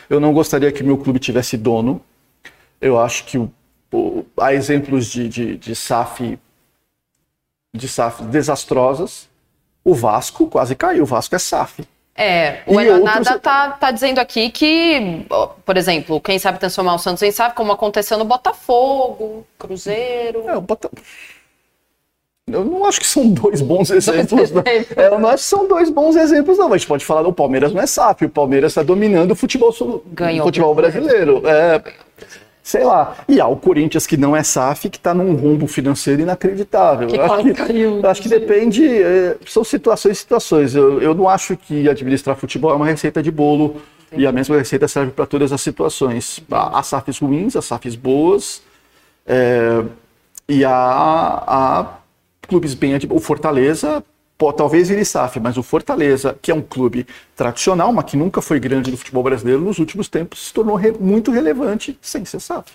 Eu 0.10 0.20
não 0.20 0.34
gostaria 0.34 0.72
que 0.72 0.84
meu 0.84 0.98
clube 0.98 1.20
tivesse 1.20 1.58
dono. 1.58 2.02
Eu 2.80 3.00
acho 3.00 3.26
que 3.26 3.38
o- 3.38 3.52
há 4.40 4.54
exemplos 4.54 5.06
de, 5.08 5.28
de, 5.30 5.58
de 5.58 5.76
SAF 5.76 6.38
de 7.76 7.88
SAF 7.88 8.24
desastrosas. 8.24 9.30
O 9.84 9.94
Vasco 9.94 10.48
quase 10.48 10.76
caiu, 10.76 11.04
o 11.04 11.06
Vasco 11.06 11.36
é 11.36 11.40
SAF. 11.40 11.86
É, 12.16 12.64
o 12.66 12.82
E 12.82 12.88
Elanada 12.88 13.20
outros- 13.20 13.42
tá, 13.42 13.70
tá 13.72 13.92
dizendo 13.92 14.18
aqui 14.20 14.50
que, 14.50 15.26
por 15.64 15.78
exemplo, 15.78 16.20
quem 16.20 16.40
sabe 16.40 16.60
transformar 16.60 16.96
o 16.96 17.00
Santos 17.00 17.22
em 17.22 17.32
SAF, 17.32 17.56
como 17.56 17.72
aconteceu 17.72 18.18
no 18.18 18.26
Botafogo, 18.26 19.46
Cruzeiro. 19.60 20.50
É, 20.50 20.58
o 20.58 20.62
Bota- 20.62 20.90
Eu 22.48 22.66
não 22.66 22.86
acho 22.86 23.00
que 23.00 23.06
são 23.06 23.30
dois 23.30 23.62
bons 23.62 23.92
exemplos. 23.92 24.50
não. 24.52 24.64
exemplos. 24.66 24.98
É, 24.98 25.08
eu 25.08 25.20
não 25.20 25.30
acho 25.30 25.44
que 25.44 25.50
são 25.50 25.68
dois 25.68 25.90
bons 25.92 26.16
exemplos, 26.16 26.58
não. 26.58 26.74
A 26.74 26.78
gente 26.78 26.88
pode 26.88 27.06
falar, 27.06 27.28
o 27.28 27.32
Palmeiras 27.34 27.72
não 27.72 27.82
é 27.82 27.86
SAF, 27.86 28.26
o 28.26 28.30
Palmeiras 28.30 28.72
está 28.72 28.82
dominando 28.82 29.32
o 29.32 29.36
futebol, 29.36 29.72
Ganhou 30.08 30.42
o 30.44 30.48
futebol 30.48 30.74
brasileiro. 30.74 31.44
É, 31.48 31.84
sei 32.68 32.84
lá. 32.84 33.16
E 33.30 33.40
há 33.40 33.48
o 33.48 33.56
Corinthians, 33.56 34.06
que 34.06 34.18
não 34.18 34.36
é 34.36 34.44
SAF, 34.44 34.90
que 34.90 34.98
está 34.98 35.14
num 35.14 35.36
rombo 35.36 35.68
financeiro 35.68 36.22
inacreditável. 36.22 37.08
Que 37.08 37.18
acho 37.18 37.54
que, 37.54 38.06
acho 38.06 38.22
que 38.22 38.28
depende, 38.28 38.86
é, 38.86 39.38
são 39.48 39.64
situações 39.64 40.18
e 40.18 40.20
situações. 40.20 40.76
Eu, 40.76 41.02
eu 41.02 41.16
não 41.16 41.30
acho 41.30 41.56
que 41.56 41.88
administrar 41.88 42.36
futebol 42.36 42.72
é 42.72 42.76
uma 42.76 42.86
receita 42.86 43.24
de 43.24 43.32
bolo 43.32 43.78
e 44.12 44.28
a 44.28 44.34
mesma 44.34 44.58
receita 44.58 44.86
serve 44.86 45.14
para 45.14 45.26
todas 45.26 45.54
as 45.54 45.62
situações. 45.62 46.44
Há, 46.52 46.84
SAFs 46.84 47.20
ruins, 47.20 47.56
há 47.56 47.62
SAFs 47.62 47.96
boas, 47.96 48.62
é, 49.26 49.82
e 50.50 50.66
há, 50.66 51.44
há 51.48 52.00
clubes 52.50 52.74
bem. 52.74 53.00
O 53.10 53.20
Fortaleza 53.22 54.04
pode, 54.38 54.58
talvez 54.58 54.90
vire 54.90 55.04
SAF, 55.04 55.40
mas 55.40 55.58
o 55.58 55.64
Fortaleza, 55.64 56.38
que 56.42 56.52
é 56.52 56.56
um 56.56 56.62
clube 56.62 57.08
tradicional, 57.36 57.92
mas 57.92 58.06
que 58.06 58.16
nunca 58.18 58.42
foi 58.42 58.60
grande 58.60 58.92
no 58.92 58.98
futebol 58.98 59.24
brasileiro, 59.24 59.62
nos 59.62 59.80
últimos 59.80 60.08
tempos 60.08 60.48
se 60.48 60.54
tornou 60.54 60.76
re- 60.76 60.92
muito 61.00 61.32
relevante 61.32 61.98
sem 62.02 62.24
ser 62.26 62.40
SAF. 62.40 62.72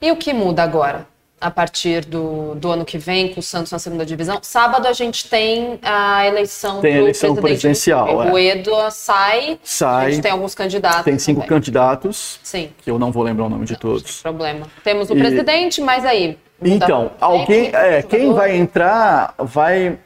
E 0.00 0.10
o 0.12 0.16
que 0.16 0.32
muda 0.32 0.62
agora? 0.62 1.06
A 1.38 1.50
partir 1.50 2.04
do, 2.06 2.54
do 2.54 2.70
ano 2.70 2.82
que 2.84 2.96
vem, 2.96 3.28
com 3.34 3.40
o 3.40 3.42
Santos 3.42 3.70
na 3.70 3.78
segunda 3.78 4.06
divisão. 4.06 4.38
Sábado 4.40 4.88
a 4.88 4.92
gente 4.94 5.28
tem 5.28 5.78
a 5.82 6.26
eleição 6.26 6.80
Tem 6.80 6.94
a 6.94 6.98
eleição 6.98 7.34
presidencial, 7.36 8.06
clube. 8.06 8.28
é. 8.28 8.32
O 8.32 8.38
Edo 8.38 8.70
sai, 8.90 9.58
Sai. 9.62 10.06
a 10.06 10.10
gente 10.10 10.22
tem 10.22 10.30
alguns 10.32 10.54
candidatos. 10.54 11.04
Tem 11.04 11.18
cinco 11.18 11.40
também. 11.40 11.48
candidatos, 11.50 12.40
Sim, 12.42 12.70
que 12.82 12.90
eu 12.90 12.98
não 12.98 13.12
vou 13.12 13.22
lembrar 13.22 13.44
o 13.44 13.48
nome 13.50 13.66
de 13.66 13.72
não 13.74 13.78
tem 13.78 13.90
todos. 13.90 14.22
problema. 14.22 14.66
Temos 14.82 15.10
o 15.10 15.14
E- 15.14 15.18
presidente, 15.18 15.80
mas 15.82 16.06
aí. 16.06 16.38
Então, 16.62 17.10
alguém, 17.20 17.70
é, 17.74 18.00
quem 18.02 18.32
vai 18.32 18.56
entrar 18.56 19.34
vai. 19.38 19.98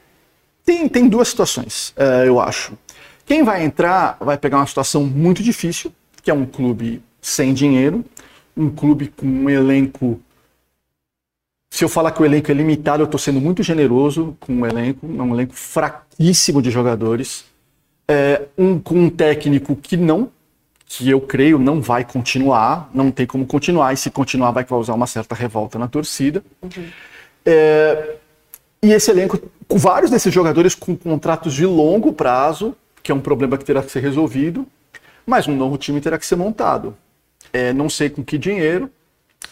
Tem, 0.64 0.88
tem 0.88 1.08
duas 1.08 1.28
situações, 1.28 1.92
é, 1.96 2.28
eu 2.28 2.40
acho. 2.40 2.72
Quem 3.24 3.44
vai 3.44 3.64
entrar 3.64 4.16
vai 4.20 4.36
pegar 4.36 4.58
uma 4.58 4.66
situação 4.66 5.04
muito 5.04 5.42
difícil, 5.42 5.92
que 6.22 6.30
é 6.30 6.34
um 6.34 6.44
clube 6.44 7.02
sem 7.20 7.54
dinheiro, 7.54 8.04
um 8.56 8.70
clube 8.70 9.08
com 9.08 9.26
um 9.26 9.48
elenco. 9.48 10.20
Se 11.70 11.84
eu 11.84 11.88
falar 11.88 12.10
que 12.10 12.20
o 12.20 12.24
elenco 12.24 12.50
é 12.50 12.54
limitado, 12.54 13.02
eu 13.02 13.04
estou 13.04 13.18
sendo 13.18 13.40
muito 13.40 13.62
generoso 13.62 14.36
com 14.40 14.60
o 14.60 14.66
elenco, 14.66 15.06
é 15.06 15.22
um 15.22 15.32
elenco 15.32 15.54
fraquíssimo 15.54 16.60
de 16.60 16.70
jogadores. 16.70 17.44
É, 18.08 18.48
um, 18.58 18.78
com 18.80 18.96
um 18.96 19.08
técnico 19.08 19.76
que 19.76 19.96
não, 19.96 20.30
que 20.84 21.08
eu 21.08 21.20
creio 21.20 21.56
não 21.56 21.80
vai 21.80 22.04
continuar, 22.04 22.90
não 22.92 23.12
tem 23.12 23.24
como 23.24 23.46
continuar, 23.46 23.92
e 23.92 23.96
se 23.96 24.10
continuar 24.10 24.50
vai 24.50 24.64
causar 24.64 24.94
uma 24.94 25.06
certa 25.06 25.36
revolta 25.36 25.78
na 25.78 25.86
torcida. 25.86 26.42
É, 27.46 28.16
e 28.82 28.92
esse 28.92 29.10
elenco, 29.10 29.38
com 29.68 29.78
vários 29.78 30.10
desses 30.10 30.32
jogadores 30.32 30.74
com 30.74 30.96
contratos 30.96 31.54
de 31.54 31.66
longo 31.66 32.12
prazo, 32.12 32.74
que 33.02 33.12
é 33.12 33.14
um 33.14 33.20
problema 33.20 33.58
que 33.58 33.64
terá 33.64 33.82
que 33.82 33.90
ser 33.90 34.00
resolvido, 34.00 34.66
mas 35.26 35.46
um 35.46 35.56
novo 35.56 35.76
time 35.76 36.00
terá 36.00 36.18
que 36.18 36.26
ser 36.26 36.36
montado. 36.36 36.96
É, 37.52 37.72
não 37.72 37.90
sei 37.90 38.08
com 38.08 38.24
que 38.24 38.38
dinheiro, 38.38 38.90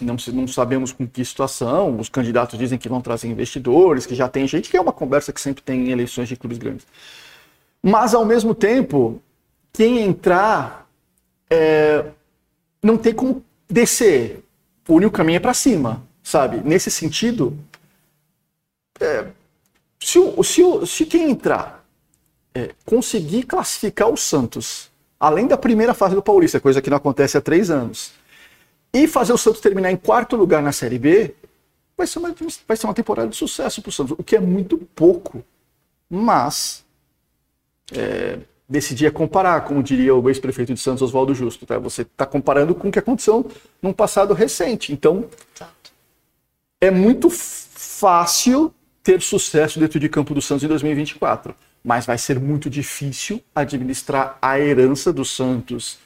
não, 0.00 0.16
não 0.32 0.46
sabemos 0.46 0.92
com 0.92 1.06
que 1.06 1.24
situação. 1.24 1.98
Os 1.98 2.08
candidatos 2.08 2.58
dizem 2.58 2.78
que 2.78 2.88
vão 2.88 3.00
trazer 3.00 3.28
investidores, 3.28 4.06
que 4.06 4.14
já 4.14 4.28
tem 4.28 4.46
gente, 4.46 4.70
que 4.70 4.76
é 4.76 4.80
uma 4.80 4.92
conversa 4.92 5.32
que 5.32 5.40
sempre 5.40 5.62
tem 5.62 5.88
em 5.88 5.90
eleições 5.90 6.28
de 6.28 6.36
clubes 6.36 6.58
grandes. 6.58 6.86
Mas, 7.82 8.14
ao 8.14 8.24
mesmo 8.24 8.54
tempo, 8.54 9.20
quem 9.72 10.00
entrar 10.00 10.88
é, 11.50 12.04
não 12.82 12.96
tem 12.96 13.12
como 13.12 13.44
descer. 13.68 14.42
O 14.88 14.94
único 14.94 15.12
caminho 15.12 15.36
é 15.36 15.40
para 15.40 15.54
cima, 15.54 16.02
sabe? 16.22 16.60
Nesse 16.64 16.90
sentido, 16.90 17.56
é, 19.00 19.26
se, 20.00 20.18
o, 20.18 20.42
se, 20.42 20.62
o, 20.62 20.86
se 20.86 21.06
quem 21.06 21.30
entrar 21.30 21.84
é, 22.54 22.74
conseguir 22.84 23.44
classificar 23.44 24.08
o 24.08 24.16
Santos, 24.16 24.90
além 25.18 25.46
da 25.46 25.56
primeira 25.56 25.94
fase 25.94 26.14
do 26.14 26.22
Paulista, 26.22 26.60
coisa 26.60 26.82
que 26.82 26.90
não 26.90 26.96
acontece 26.96 27.36
há 27.36 27.40
três 27.40 27.70
anos, 27.70 28.12
e 28.92 29.06
fazer 29.06 29.32
o 29.32 29.38
Santos 29.38 29.60
terminar 29.60 29.90
em 29.90 29.96
quarto 29.96 30.36
lugar 30.36 30.62
na 30.62 30.72
Série 30.72 30.98
B, 30.98 31.34
vai 31.96 32.06
ser 32.06 32.18
uma, 32.18 32.34
vai 32.66 32.76
ser 32.76 32.86
uma 32.86 32.94
temporada 32.94 33.28
de 33.28 33.36
sucesso 33.36 33.82
para 33.82 33.90
o 33.90 33.92
Santos, 33.92 34.16
o 34.18 34.24
que 34.24 34.36
é 34.36 34.40
muito 34.40 34.78
pouco. 34.94 35.44
Mas 36.08 36.84
é, 37.92 38.38
decidir 38.68 39.06
é 39.06 39.10
comparar, 39.10 39.62
como 39.62 39.82
diria 39.82 40.14
o 40.14 40.28
ex-prefeito 40.28 40.74
de 40.74 40.80
Santos, 40.80 41.02
Oswaldo 41.02 41.34
Justo. 41.34 41.66
Tá? 41.66 41.78
Você 41.78 42.02
está 42.02 42.26
comparando 42.26 42.74
com 42.74 42.88
o 42.88 42.92
que 42.92 42.98
aconteceu 42.98 43.50
num 43.82 43.92
passado 43.92 44.34
recente. 44.34 44.92
Então, 44.92 45.28
Exato. 45.54 45.92
é 46.80 46.90
muito 46.90 47.28
fácil 47.30 48.72
ter 49.08 49.22
sucesso 49.22 49.80
dentro 49.80 49.98
de 49.98 50.06
campo 50.06 50.34
do 50.34 50.42
Santos 50.42 50.64
em 50.64 50.68
2024, 50.68 51.54
mas 51.82 52.04
vai 52.04 52.18
ser 52.18 52.38
muito 52.38 52.68
difícil 52.68 53.42
administrar 53.54 54.36
a 54.42 54.60
herança 54.60 55.10
do 55.10 55.24
Santos, 55.24 55.98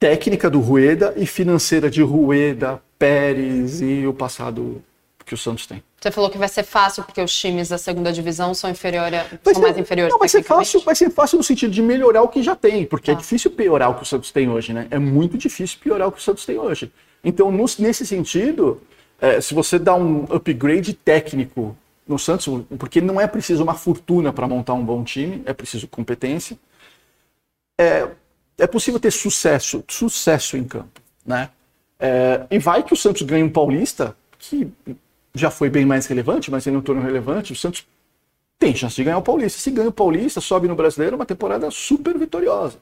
técnica 0.00 0.50
do 0.50 0.58
Rueda 0.58 1.14
e 1.16 1.24
financeira 1.24 1.88
de 1.88 2.02
Rueda, 2.02 2.82
Pérez 2.98 3.80
e 3.80 4.04
o 4.08 4.12
passado 4.12 4.82
que 5.24 5.34
o 5.34 5.36
Santos 5.36 5.66
tem. 5.68 5.80
Você 6.00 6.10
falou 6.10 6.28
que 6.28 6.36
vai 6.38 6.48
ser 6.48 6.64
fácil 6.64 7.04
porque 7.04 7.20
os 7.20 7.32
times 7.32 7.68
da 7.68 7.78
segunda 7.78 8.12
divisão 8.12 8.52
são, 8.54 8.70
inferior 8.70 9.12
a- 9.14 9.24
são 9.44 9.54
ser- 9.54 9.60
mais 9.60 9.78
inferiores. 9.78 10.12
Não, 10.12 10.18
vai 10.18 10.28
ser 10.28 10.42
fácil, 10.42 10.80
vai 10.80 10.94
ser 10.96 11.10
fácil 11.10 11.36
no 11.38 11.44
sentido 11.44 11.70
de 11.72 11.80
melhorar 11.82 12.22
o 12.22 12.28
que 12.28 12.42
já 12.42 12.56
tem, 12.56 12.84
porque 12.86 13.12
é 13.12 13.14
Tá. 13.14 13.20
difícil 13.20 13.52
piorar 13.52 13.90
o 13.90 13.94
que 13.94 14.02
o 14.02 14.06
Santos 14.06 14.32
tem 14.32 14.48
hoje, 14.48 14.72
né? 14.72 14.88
É 14.90 14.98
muito 14.98 15.38
difícil 15.38 15.78
piorar 15.80 16.08
o 16.08 16.12
que 16.12 16.18
o 16.18 16.22
Santos 16.22 16.44
tem 16.44 16.58
hoje. 16.58 16.90
Então, 17.22 17.52
no- 17.52 17.64
nesse 17.78 18.04
sentido, 18.04 18.80
é, 19.20 19.40
se 19.40 19.54
você 19.54 19.78
dá 19.78 19.94
um 19.94 20.24
upgrade 20.30 20.92
técnico 20.92 21.76
no 22.06 22.18
Santos, 22.18 22.46
porque 22.78 23.00
não 23.00 23.20
é 23.20 23.26
preciso 23.26 23.62
uma 23.62 23.74
fortuna 23.74 24.32
para 24.32 24.46
montar 24.46 24.74
um 24.74 24.84
bom 24.84 25.02
time, 25.02 25.42
é 25.44 25.52
preciso 25.52 25.88
competência. 25.88 26.56
É, 27.78 28.08
é 28.58 28.66
possível 28.66 29.00
ter 29.00 29.10
sucesso, 29.10 29.84
sucesso 29.88 30.56
em 30.56 30.64
campo, 30.64 31.00
né? 31.24 31.50
É, 31.98 32.46
e 32.50 32.58
vai 32.58 32.82
que 32.82 32.92
o 32.92 32.96
Santos 32.96 33.22
ganha 33.22 33.44
um 33.44 33.50
Paulista, 33.50 34.16
que 34.38 34.70
já 35.34 35.50
foi 35.50 35.68
bem 35.68 35.84
mais 35.84 36.06
relevante, 36.06 36.50
mas 36.50 36.66
ainda 36.66 36.76
não 36.76 36.82
tornou 36.82 37.02
relevante. 37.02 37.52
O 37.52 37.56
Santos 37.56 37.86
tem 38.58 38.74
chance 38.74 38.96
de 38.96 39.04
ganhar 39.04 39.18
o 39.18 39.22
Paulista. 39.22 39.58
Se 39.58 39.70
ganha 39.70 39.88
o 39.88 39.92
Paulista, 39.92 40.40
sobe 40.40 40.68
no 40.68 40.74
Brasileiro, 40.74 41.16
uma 41.16 41.26
temporada 41.26 41.70
super 41.70 42.16
vitoriosa. 42.18 42.78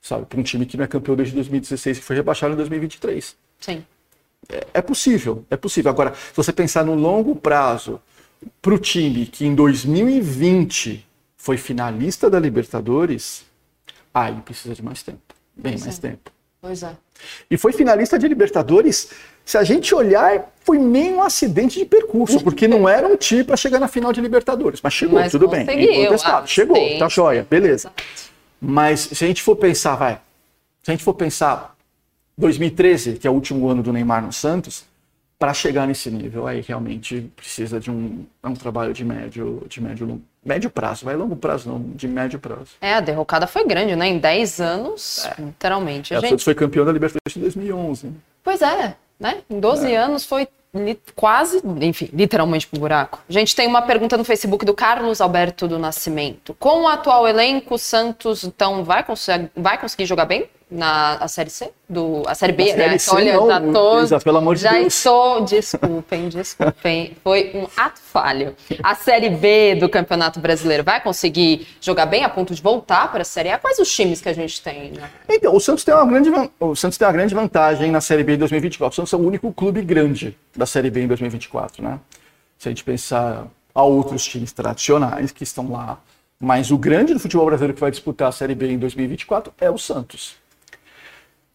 Sabe? 0.00 0.26
Para 0.26 0.40
um 0.40 0.42
time 0.42 0.66
que 0.66 0.76
não 0.76 0.84
é 0.84 0.88
campeão 0.88 1.16
desde 1.16 1.34
2016, 1.34 1.98
que 1.98 2.04
foi 2.04 2.16
rebaixado 2.16 2.54
em 2.54 2.56
2023. 2.56 3.36
Sim. 3.60 3.84
É 4.72 4.80
possível, 4.80 5.44
é 5.50 5.56
possível. 5.56 5.90
Agora, 5.90 6.14
se 6.14 6.36
você 6.36 6.52
pensar 6.52 6.84
no 6.84 6.94
longo 6.94 7.34
prazo, 7.34 8.00
para 8.62 8.74
o 8.74 8.78
time 8.78 9.26
que 9.26 9.46
em 9.46 9.54
2020 9.54 11.06
foi 11.36 11.56
finalista 11.56 12.28
da 12.28 12.38
Libertadores, 12.38 13.44
aí 14.12 14.34
precisa 14.44 14.74
de 14.74 14.82
mais 14.82 15.02
tempo. 15.02 15.20
Bem 15.54 15.72
Pois 15.72 15.84
mais 15.84 15.98
é. 15.98 16.00
tempo. 16.00 16.30
Pois 16.60 16.82
é. 16.82 16.96
E 17.50 17.56
foi 17.56 17.72
finalista 17.72 18.18
de 18.18 18.26
Libertadores. 18.26 19.10
Se 19.44 19.56
a 19.56 19.62
gente 19.62 19.94
olhar, 19.94 20.52
foi 20.64 20.78
meio 20.78 21.16
um 21.16 21.22
acidente 21.22 21.78
de 21.78 21.84
percurso, 21.84 22.40
porque 22.44 22.66
não 22.66 22.88
era 22.88 23.06
um 23.06 23.16
time 23.16 23.44
para 23.44 23.56
chegar 23.56 23.78
na 23.78 23.88
final 23.88 24.12
de 24.12 24.20
Libertadores. 24.20 24.80
Mas 24.82 24.92
chegou, 24.92 25.20
Mas 25.20 25.30
tudo 25.32 25.48
bem. 25.48 25.64
conseguiu, 25.64 25.92
Incontestável. 25.92 26.38
ah, 26.40 26.46
Chegou, 26.46 26.98
tá 26.98 27.08
joia, 27.08 27.46
beleza. 27.48 27.92
Mas 28.60 29.00
se 29.00 29.24
a 29.24 29.26
gente 29.28 29.42
for 29.42 29.54
pensar, 29.56 29.94
vai, 29.96 30.14
se 30.82 30.90
a 30.90 30.92
gente 30.92 31.04
for 31.04 31.14
pensar 31.14 31.76
2013, 32.36 33.14
que 33.14 33.26
é 33.26 33.30
o 33.30 33.34
último 33.34 33.68
ano 33.68 33.82
do 33.82 33.92
Neymar 33.92 34.24
no 34.24 34.32
Santos, 34.32 34.84
para 35.38 35.52
chegar 35.52 35.86
nesse 35.86 36.10
nível, 36.10 36.46
aí 36.46 36.62
realmente 36.62 37.30
precisa 37.36 37.78
de 37.78 37.90
um, 37.90 38.24
é 38.42 38.48
um 38.48 38.54
trabalho 38.54 38.92
de 38.94 39.04
médio, 39.04 39.62
de 39.68 39.82
médio, 39.82 40.22
médio 40.44 40.70
prazo, 40.70 41.04
vai 41.04 41.14
longo 41.14 41.36
prazo 41.36 41.68
não, 41.68 41.80
de 41.94 42.08
médio 42.08 42.38
prazo. 42.38 42.70
É, 42.80 42.94
a 42.94 43.00
derrocada 43.00 43.46
foi 43.46 43.66
grande, 43.66 43.94
né? 43.94 44.06
Em 44.08 44.18
10 44.18 44.60
anos, 44.60 45.26
é. 45.26 45.42
literalmente. 45.42 46.14
A, 46.14 46.18
a 46.18 46.20
gente... 46.20 46.42
foi 46.42 46.54
campeão 46.54 46.84
da 46.86 46.92
Libertadores 46.92 47.36
em 47.36 47.40
2011. 47.40 48.12
Pois 48.42 48.62
é, 48.62 48.96
né? 49.20 49.42
Em 49.50 49.60
12 49.60 49.92
é. 49.92 49.96
anos 49.96 50.24
foi 50.24 50.48
quase, 51.14 51.62
enfim, 51.80 52.08
literalmente 52.12 52.66
pro 52.66 52.80
buraco. 52.80 53.22
A 53.28 53.32
gente 53.32 53.54
tem 53.54 53.66
uma 53.66 53.82
pergunta 53.82 54.16
no 54.16 54.24
Facebook 54.24 54.64
do 54.64 54.74
Carlos 54.74 55.20
Alberto 55.20 55.66
do 55.66 55.78
Nascimento. 55.78 56.54
Com 56.58 56.82
o 56.82 56.88
atual 56.88 57.26
elenco, 57.26 57.74
o 57.74 57.78
Santos, 57.78 58.44
então, 58.44 58.84
vai, 58.84 59.02
conseguir, 59.02 59.50
vai 59.56 59.78
conseguir 59.78 60.06
jogar 60.06 60.26
bem? 60.26 60.48
Na 60.68 61.14
a 61.14 61.28
série 61.28 61.48
C? 61.50 61.70
Do, 61.88 62.24
a 62.26 62.34
série 62.34 62.52
B, 62.52 62.74
né? 62.74 62.98
C, 62.98 63.10
Olha, 63.14 63.36
não, 63.36 63.46
já 63.46 63.60
tô. 63.60 64.02
Isa, 64.02 64.20
pelo 64.20 64.38
amor 64.38 64.56
de 64.56 64.62
já 64.62 64.72
Deus. 64.72 64.94
estou. 64.94 65.44
Desculpem, 65.44 66.28
desculpem. 66.28 67.16
Foi 67.22 67.52
um 67.54 67.68
ato 67.76 68.00
falho. 68.00 68.56
A 68.82 68.94
série 68.94 69.30
B 69.30 69.76
do 69.76 69.88
Campeonato 69.88 70.40
Brasileiro 70.40 70.82
vai 70.82 71.00
conseguir 71.00 71.68
jogar 71.80 72.06
bem 72.06 72.24
a 72.24 72.28
ponto 72.28 72.54
de 72.54 72.60
voltar 72.60 73.10
para 73.12 73.22
a 73.22 73.24
série 73.24 73.50
A? 73.50 73.58
Quais 73.58 73.78
os 73.78 73.94
times 73.94 74.20
que 74.20 74.28
a 74.28 74.32
gente 74.32 74.60
tem? 74.60 74.90
Né? 74.90 75.08
Então, 75.28 75.54
o 75.54 75.60
Santos 75.60 75.84
tem 75.84 75.94
uma 75.94 76.04
grande, 76.04 76.30
o 76.58 76.74
Santos 76.74 76.98
tem 76.98 77.06
uma 77.06 77.12
grande 77.12 77.34
vantagem 77.34 77.90
na 77.90 78.00
série 78.00 78.24
B 78.24 78.34
em 78.34 78.38
2024. 78.38 78.92
O 78.92 78.96
Santos 78.96 79.12
é 79.12 79.16
o 79.16 79.26
único 79.26 79.52
clube 79.52 79.82
grande 79.82 80.36
da 80.56 80.66
série 80.66 80.90
B 80.90 81.02
em 81.02 81.06
2024, 81.06 81.82
né? 81.82 82.00
Se 82.58 82.68
a 82.68 82.70
gente 82.70 82.82
pensar 82.82 83.46
a 83.72 83.82
outros 83.82 84.24
times 84.24 84.52
tradicionais 84.52 85.30
que 85.30 85.44
estão 85.44 85.70
lá. 85.70 86.00
Mas 86.40 86.70
o 86.70 86.78
grande 86.78 87.14
do 87.14 87.20
futebol 87.20 87.46
brasileiro 87.46 87.74
que 87.74 87.80
vai 87.80 87.90
disputar 87.90 88.28
a 88.28 88.32
Série 88.32 88.54
B 88.54 88.72
em 88.72 88.78
2024 88.78 89.52
é 89.58 89.70
o 89.70 89.78
Santos 89.78 90.36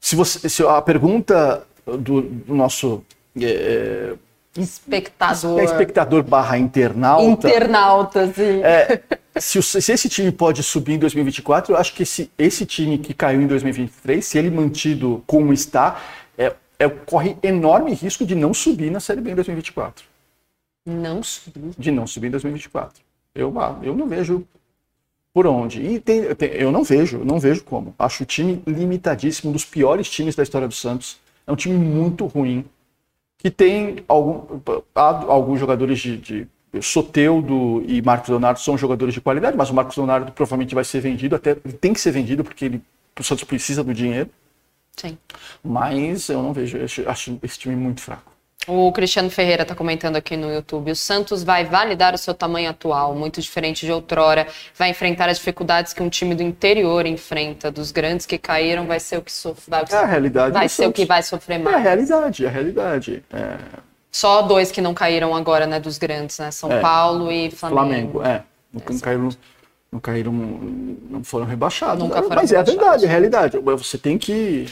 se, 0.01 0.15
você, 0.15 0.49
se 0.49 0.63
a 0.63 0.81
pergunta 0.81 1.65
do, 1.85 2.21
do 2.21 2.55
nosso 2.55 3.03
é, 3.39 4.15
espectador, 4.57 5.59
é 5.59 5.63
espectador 5.63 6.23
barra 6.23 6.57
internauta, 6.57 7.47
internauta, 7.47 8.33
sim. 8.33 8.61
É, 8.63 8.99
se, 9.39 9.61
se, 9.61 9.91
esse 9.91 10.09
time 10.09 10.31
pode 10.31 10.63
subir 10.63 10.93
em 10.93 10.99
2024, 10.99 11.73
eu 11.73 11.77
acho 11.77 11.93
que 11.93 12.01
esse, 12.01 12.31
esse 12.37 12.65
time 12.65 12.97
que 12.97 13.13
caiu 13.13 13.41
em 13.41 13.47
2023, 13.47 14.25
se 14.25 14.37
ele 14.39 14.49
mantido 14.49 15.23
como 15.27 15.53
está, 15.53 16.01
é, 16.35 16.53
é, 16.79 16.89
corre 16.89 17.37
enorme 17.43 17.93
risco 17.93 18.25
de 18.25 18.33
não 18.33 18.55
subir 18.55 18.89
na 18.91 18.99
Série 18.99 19.21
B 19.21 19.31
em 19.31 19.35
2024. 19.35 20.03
Não 20.83 21.21
subir? 21.21 21.73
De 21.77 21.91
não 21.91 22.07
subir 22.07 22.27
em 22.27 22.31
2024. 22.31 23.03
Eu, 23.35 23.57
ah, 23.61 23.77
eu 23.83 23.95
não 23.95 24.07
vejo 24.07 24.45
por 25.33 25.47
onde? 25.47 25.81
E 25.81 25.99
tem, 25.99 26.33
tem, 26.35 26.49
eu 26.51 26.71
não 26.71 26.83
vejo, 26.83 27.19
não 27.23 27.39
vejo 27.39 27.63
como. 27.63 27.95
Acho 27.97 28.23
o 28.23 28.25
time 28.25 28.61
limitadíssimo, 28.67 29.49
um 29.49 29.53
dos 29.53 29.65
piores 29.65 30.09
times 30.09 30.35
da 30.35 30.43
história 30.43 30.67
do 30.67 30.73
Santos. 30.73 31.19
É 31.47 31.51
um 31.51 31.55
time 31.55 31.77
muito 31.77 32.25
ruim, 32.25 32.65
que 33.37 33.49
tem 33.49 33.97
algum, 34.07 34.59
alguns 34.93 35.59
jogadores 35.59 35.99
de, 35.99 36.17
de 36.17 36.47
Soteudo 36.81 37.83
e 37.87 38.01
Marcos 38.01 38.29
Leonardo 38.29 38.59
são 38.59 38.77
jogadores 38.77 39.13
de 39.13 39.19
qualidade, 39.19 39.57
mas 39.57 39.69
o 39.69 39.73
Marcos 39.73 39.97
Leonardo 39.97 40.31
provavelmente 40.31 40.75
vai 40.75 40.83
ser 40.83 41.01
vendido, 41.01 41.35
até 41.35 41.55
tem 41.55 41.93
que 41.93 41.99
ser 41.99 42.11
vendido 42.11 42.43
porque 42.43 42.65
ele, 42.65 42.81
o 43.19 43.23
Santos 43.23 43.43
precisa 43.43 43.83
do 43.83 43.93
dinheiro. 43.93 44.29
Sim. 44.95 45.17
Mas 45.63 46.29
eu 46.29 46.43
não 46.43 46.53
vejo, 46.53 46.77
acho 47.07 47.39
esse 47.41 47.59
time 47.59 47.75
muito 47.75 48.01
fraco. 48.01 48.31
O 48.67 48.91
Cristiano 48.91 49.29
Ferreira 49.29 49.63
está 49.63 49.73
comentando 49.73 50.15
aqui 50.15 50.37
no 50.37 50.51
YouTube. 50.53 50.91
O 50.91 50.95
Santos 50.95 51.43
vai 51.43 51.65
validar 51.65 52.13
o 52.13 52.17
seu 52.17 52.33
tamanho 52.33 52.69
atual, 52.69 53.15
muito 53.15 53.41
diferente 53.41 53.85
de 53.87 53.91
outrora. 53.91 54.45
Vai 54.77 54.91
enfrentar 54.91 55.27
as 55.29 55.37
dificuldades 55.37 55.93
que 55.93 56.03
um 56.03 56.09
time 56.09 56.35
do 56.35 56.43
interior 56.43 57.07
enfrenta. 57.07 57.71
Dos 57.71 57.91
grandes 57.91 58.27
que 58.27 58.37
caíram, 58.37 58.85
vai 58.85 58.99
ser 58.99 59.17
o 59.17 59.21
que 59.23 59.31
sofre. 59.31 59.73
É 59.89 59.95
a 59.95 60.05
realidade. 60.05 60.53
Vai 60.53 60.69
ser 60.69 60.83
Santos. 60.83 60.91
o 60.91 60.93
que 60.93 61.05
vai 61.05 61.23
sofrer 61.23 61.59
mais. 61.59 61.75
É 61.75 61.79
a 61.79 61.81
realidade, 61.81 62.45
é 62.45 62.47
a 62.47 62.51
realidade. 62.51 63.23
É... 63.33 63.57
Só 64.11 64.43
dois 64.43 64.71
que 64.71 64.79
não 64.79 64.93
caíram 64.93 65.35
agora, 65.35 65.65
né? 65.65 65.79
Dos 65.79 65.97
grandes, 65.97 66.37
né? 66.37 66.51
São 66.51 66.71
é. 66.71 66.79
Paulo 66.79 67.31
e 67.31 67.49
Flamengo. 67.49 68.19
Flamengo, 68.19 68.23
é. 68.23 68.43
Não, 68.71 68.99
caíram, 68.99 69.29
não 69.91 69.99
caíram, 69.99 70.33
não 70.33 71.23
foram 71.23 71.47
rebaixados. 71.47 72.03
Nunca 72.03 72.21
foram 72.21 72.35
Mas 72.35 72.51
rebaixados. 72.51 72.69
é 72.69 72.77
a 72.77 72.79
verdade, 72.79 73.05
é 73.05 73.07
a 73.07 73.11
realidade. 73.11 73.57
Você 73.57 73.97
tem 73.97 74.19
que 74.19 74.67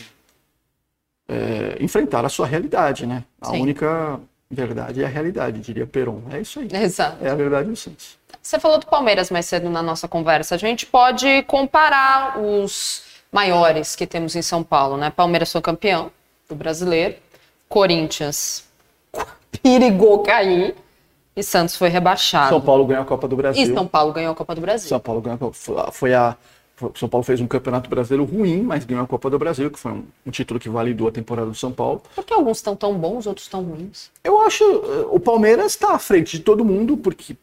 é, 1.30 1.78
enfrentar 1.80 2.26
a 2.26 2.30
sua 2.30 2.48
realidade, 2.48 3.06
né? 3.06 3.24
A 3.40 3.52
Sim. 3.52 3.62
única 3.62 4.20
verdade 4.50 5.04
é 5.04 5.06
a 5.06 5.10
realidade, 5.10 5.60
diria 5.60 5.86
Peron. 5.86 6.24
É 6.32 6.42
isso 6.42 6.60
aí. 6.60 6.68
Exato. 6.74 7.24
É 7.24 7.30
a 7.30 7.36
verdade 7.36 7.70
do 7.70 7.76
Santos. 7.76 8.18
Você 8.42 8.60
falou 8.60 8.80
do 8.80 8.88
Palmeiras 8.88 9.30
mais 9.30 9.46
cedo 9.46 9.70
na 9.70 9.84
nossa 9.84 10.08
conversa. 10.08 10.56
A 10.56 10.58
gente 10.58 10.86
pode 10.86 11.44
comparar 11.44 12.40
os 12.40 13.04
maiores 13.32 13.96
que 13.96 14.08
temos 14.08 14.36
em 14.36 14.42
São 14.42 14.64
Paulo, 14.64 14.98
né? 14.98 15.12
Palmeiras 15.12 15.52
foi 15.52 15.62
campeão 15.62 16.12
do 16.48 16.56
brasileiro, 16.56 17.16
Corinthians 17.68 18.66
perigou 19.62 20.24
cair 20.24 20.76
e 21.36 21.44
Santos 21.44 21.76
foi 21.76 21.90
rebaixado. 21.90 22.50
São 22.50 22.62
Paulo 22.62 22.86
ganhou 22.86 23.04
a 23.04 23.06
Copa 23.06 23.28
do 23.28 23.36
Brasil. 23.36 23.62
E 23.62 23.74
São 23.74 23.86
Paulo 23.86 24.12
ganhou 24.12 24.32
a 24.32 24.36
Copa 24.36 24.56
do 24.56 24.62
Brasil. 24.62 24.90
São 24.90 25.00
Paulo 25.00 25.22
ganhou 25.22 25.36
a 25.36 25.40
Copa. 25.40 25.92
Foi 25.92 26.14
a 26.14 26.36
o 26.82 26.92
São 26.96 27.10
Paulo 27.10 27.24
fez 27.24 27.42
um 27.42 27.48
campeonato 27.48 27.90
brasileiro 27.90 28.24
ruim, 28.24 28.62
mas 28.62 28.86
ganhou 28.86 29.04
a 29.04 29.08
Copa 29.08 29.30
do 29.30 29.38
Brasil, 29.38 29.70
que 29.70 29.80
foi 29.80 29.92
um, 29.92 30.04
um 30.26 30.32
título 30.32 30.60
que 30.60 30.70
validou 30.70 31.08
a 31.08 31.12
temporada 31.12 31.50
do 31.50 31.56
São 31.56 31.72
Paulo. 31.72 32.02
Por 32.16 32.24
que 32.24 32.34
alguns 32.34 32.58
estão 32.58 32.76
tão 32.76 32.94
bons, 32.98 33.28
outros 33.28 33.48
tão 33.48 33.64
ruins? 33.64 34.12
Eu 34.24 34.42
acho 34.42 34.64
uh, 34.64 35.14
o 35.14 35.20
Palmeiras 35.20 35.74
está 35.74 35.94
à 35.94 36.00
frente 36.00 36.38
de 36.38 36.44
todo 36.44 36.64
mundo 36.64 36.98
porque 36.98 37.36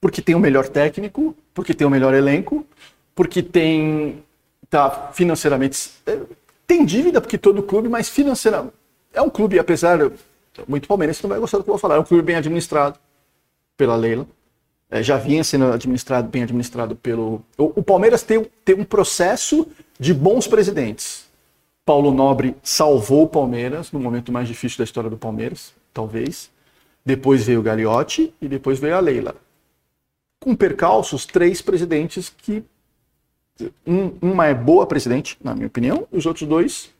porque 0.00 0.20
tem 0.20 0.34
o 0.34 0.40
melhor 0.40 0.68
técnico, 0.68 1.34
porque 1.54 1.72
tem 1.72 1.86
o 1.86 1.90
melhor 1.90 2.12
elenco, 2.12 2.66
porque 3.14 3.40
tem 3.42 4.22
tá 4.68 5.10
financeiramente 5.12 5.90
eh, 6.06 6.20
tem 6.66 6.84
dívida 6.84 7.20
porque 7.20 7.38
todo 7.38 7.62
clube, 7.62 7.88
mas 7.88 8.08
financeiramente 8.08 8.74
é 9.12 9.22
um 9.22 9.30
clube 9.30 9.58
apesar 9.58 9.98
muito 10.66 10.88
palmeirense 10.88 11.22
não 11.22 11.30
vai 11.30 11.38
gostar 11.38 11.58
do 11.58 11.64
que 11.64 11.70
eu 11.70 11.74
vou 11.74 11.78
falar, 11.78 11.96
é 11.96 11.98
um 11.98 12.04
clube 12.04 12.22
bem 12.22 12.36
administrado 12.36 12.98
pela 13.76 13.94
Leila 13.94 14.26
é, 14.92 15.02
já 15.02 15.16
vinha 15.16 15.42
sendo 15.42 15.72
administrado, 15.72 16.28
bem 16.28 16.42
administrado 16.42 16.94
pelo. 16.94 17.42
O, 17.56 17.80
o 17.80 17.82
Palmeiras 17.82 18.22
tem, 18.22 18.44
tem 18.62 18.74
um 18.74 18.84
processo 18.84 19.66
de 19.98 20.12
bons 20.12 20.46
presidentes. 20.46 21.24
Paulo 21.82 22.12
Nobre 22.12 22.54
salvou 22.62 23.22
o 23.22 23.26
Palmeiras 23.26 23.90
no 23.90 23.98
momento 23.98 24.30
mais 24.30 24.46
difícil 24.46 24.76
da 24.76 24.84
história 24.84 25.08
do 25.08 25.16
Palmeiras, 25.16 25.72
talvez. 25.94 26.50
Depois 27.04 27.42
veio 27.42 27.60
o 27.60 27.62
Gagliotti 27.62 28.34
e 28.38 28.46
depois 28.46 28.78
veio 28.78 28.94
a 28.94 29.00
Leila. 29.00 29.34
Com 30.38 30.54
percalços, 30.54 31.24
três 31.24 31.62
presidentes 31.62 32.28
que. 32.28 32.62
Um, 33.86 34.12
uma 34.20 34.46
é 34.46 34.54
boa 34.54 34.86
presidente, 34.86 35.38
na 35.42 35.54
minha 35.54 35.68
opinião, 35.68 36.06
e 36.12 36.18
os 36.18 36.26
outros 36.26 36.46
dois 36.46 36.90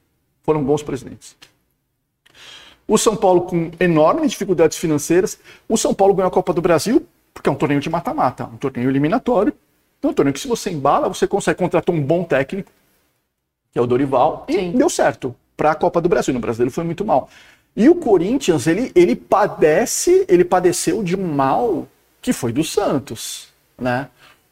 foram 0.43 0.65
bons 0.65 0.83
presidentes. 0.83 1.37
O 2.89 2.97
São 2.97 3.15
Paulo 3.17 3.43
com 3.43 3.71
enormes 3.79 4.31
dificuldades 4.31 4.79
financeiras. 4.79 5.39
O 5.69 5.77
São 5.77 5.93
Paulo 5.93 6.15
ganhou 6.15 6.29
a 6.29 6.33
Copa 6.33 6.55
do 6.55 6.63
Brasil 6.63 7.07
porque 7.33 7.49
é 7.49 7.53
um 7.53 7.57
torneio 7.57 7.81
de 7.81 7.91
mata-mata, 7.91 8.45
um 8.45 8.57
torneio 8.57 8.91
eliminatório. 8.91 9.53
É 10.03 10.07
um 10.07 10.13
torneio 10.13 10.35
que 10.35 10.41
se 10.41 10.49
você 10.49 10.71
embala, 10.71 11.09
você 11.09 11.27
consegue 11.27 11.59
contratar 11.59 11.95
um 11.95 12.03
bom 12.03 12.25
técnico, 12.25 12.71
que 13.73 13.79
é 13.79 13.83
o 13.83 13.87
Dorival, 13.87 14.45
e 14.49 14.55
Sim. 14.55 14.73
deu 14.73 14.91
certo 14.91 15.35
para 15.57 15.71
a 15.71 15.75
Copa 15.75 16.01
do 16.01 16.09
Brasil. 16.09 16.35
No 16.35 16.41
brasileiro 16.41 16.73
foi 16.73 16.85
muito 16.85 17.05
mal. 17.05 17.29
E 17.75 17.89
o 17.89 17.95
Corinthians, 17.95 18.67
ele, 18.67 18.93
ele 18.95 19.17
padece, 19.17 20.27
ele 20.29 20.45
padeceu 20.45 21.03
de 21.03 21.17
um 21.17 21.33
mal 21.33 21.89
que 22.21 22.33
foi 22.33 22.53
do 22.53 22.63
Santos, 22.63 23.49
né? 23.79 24.09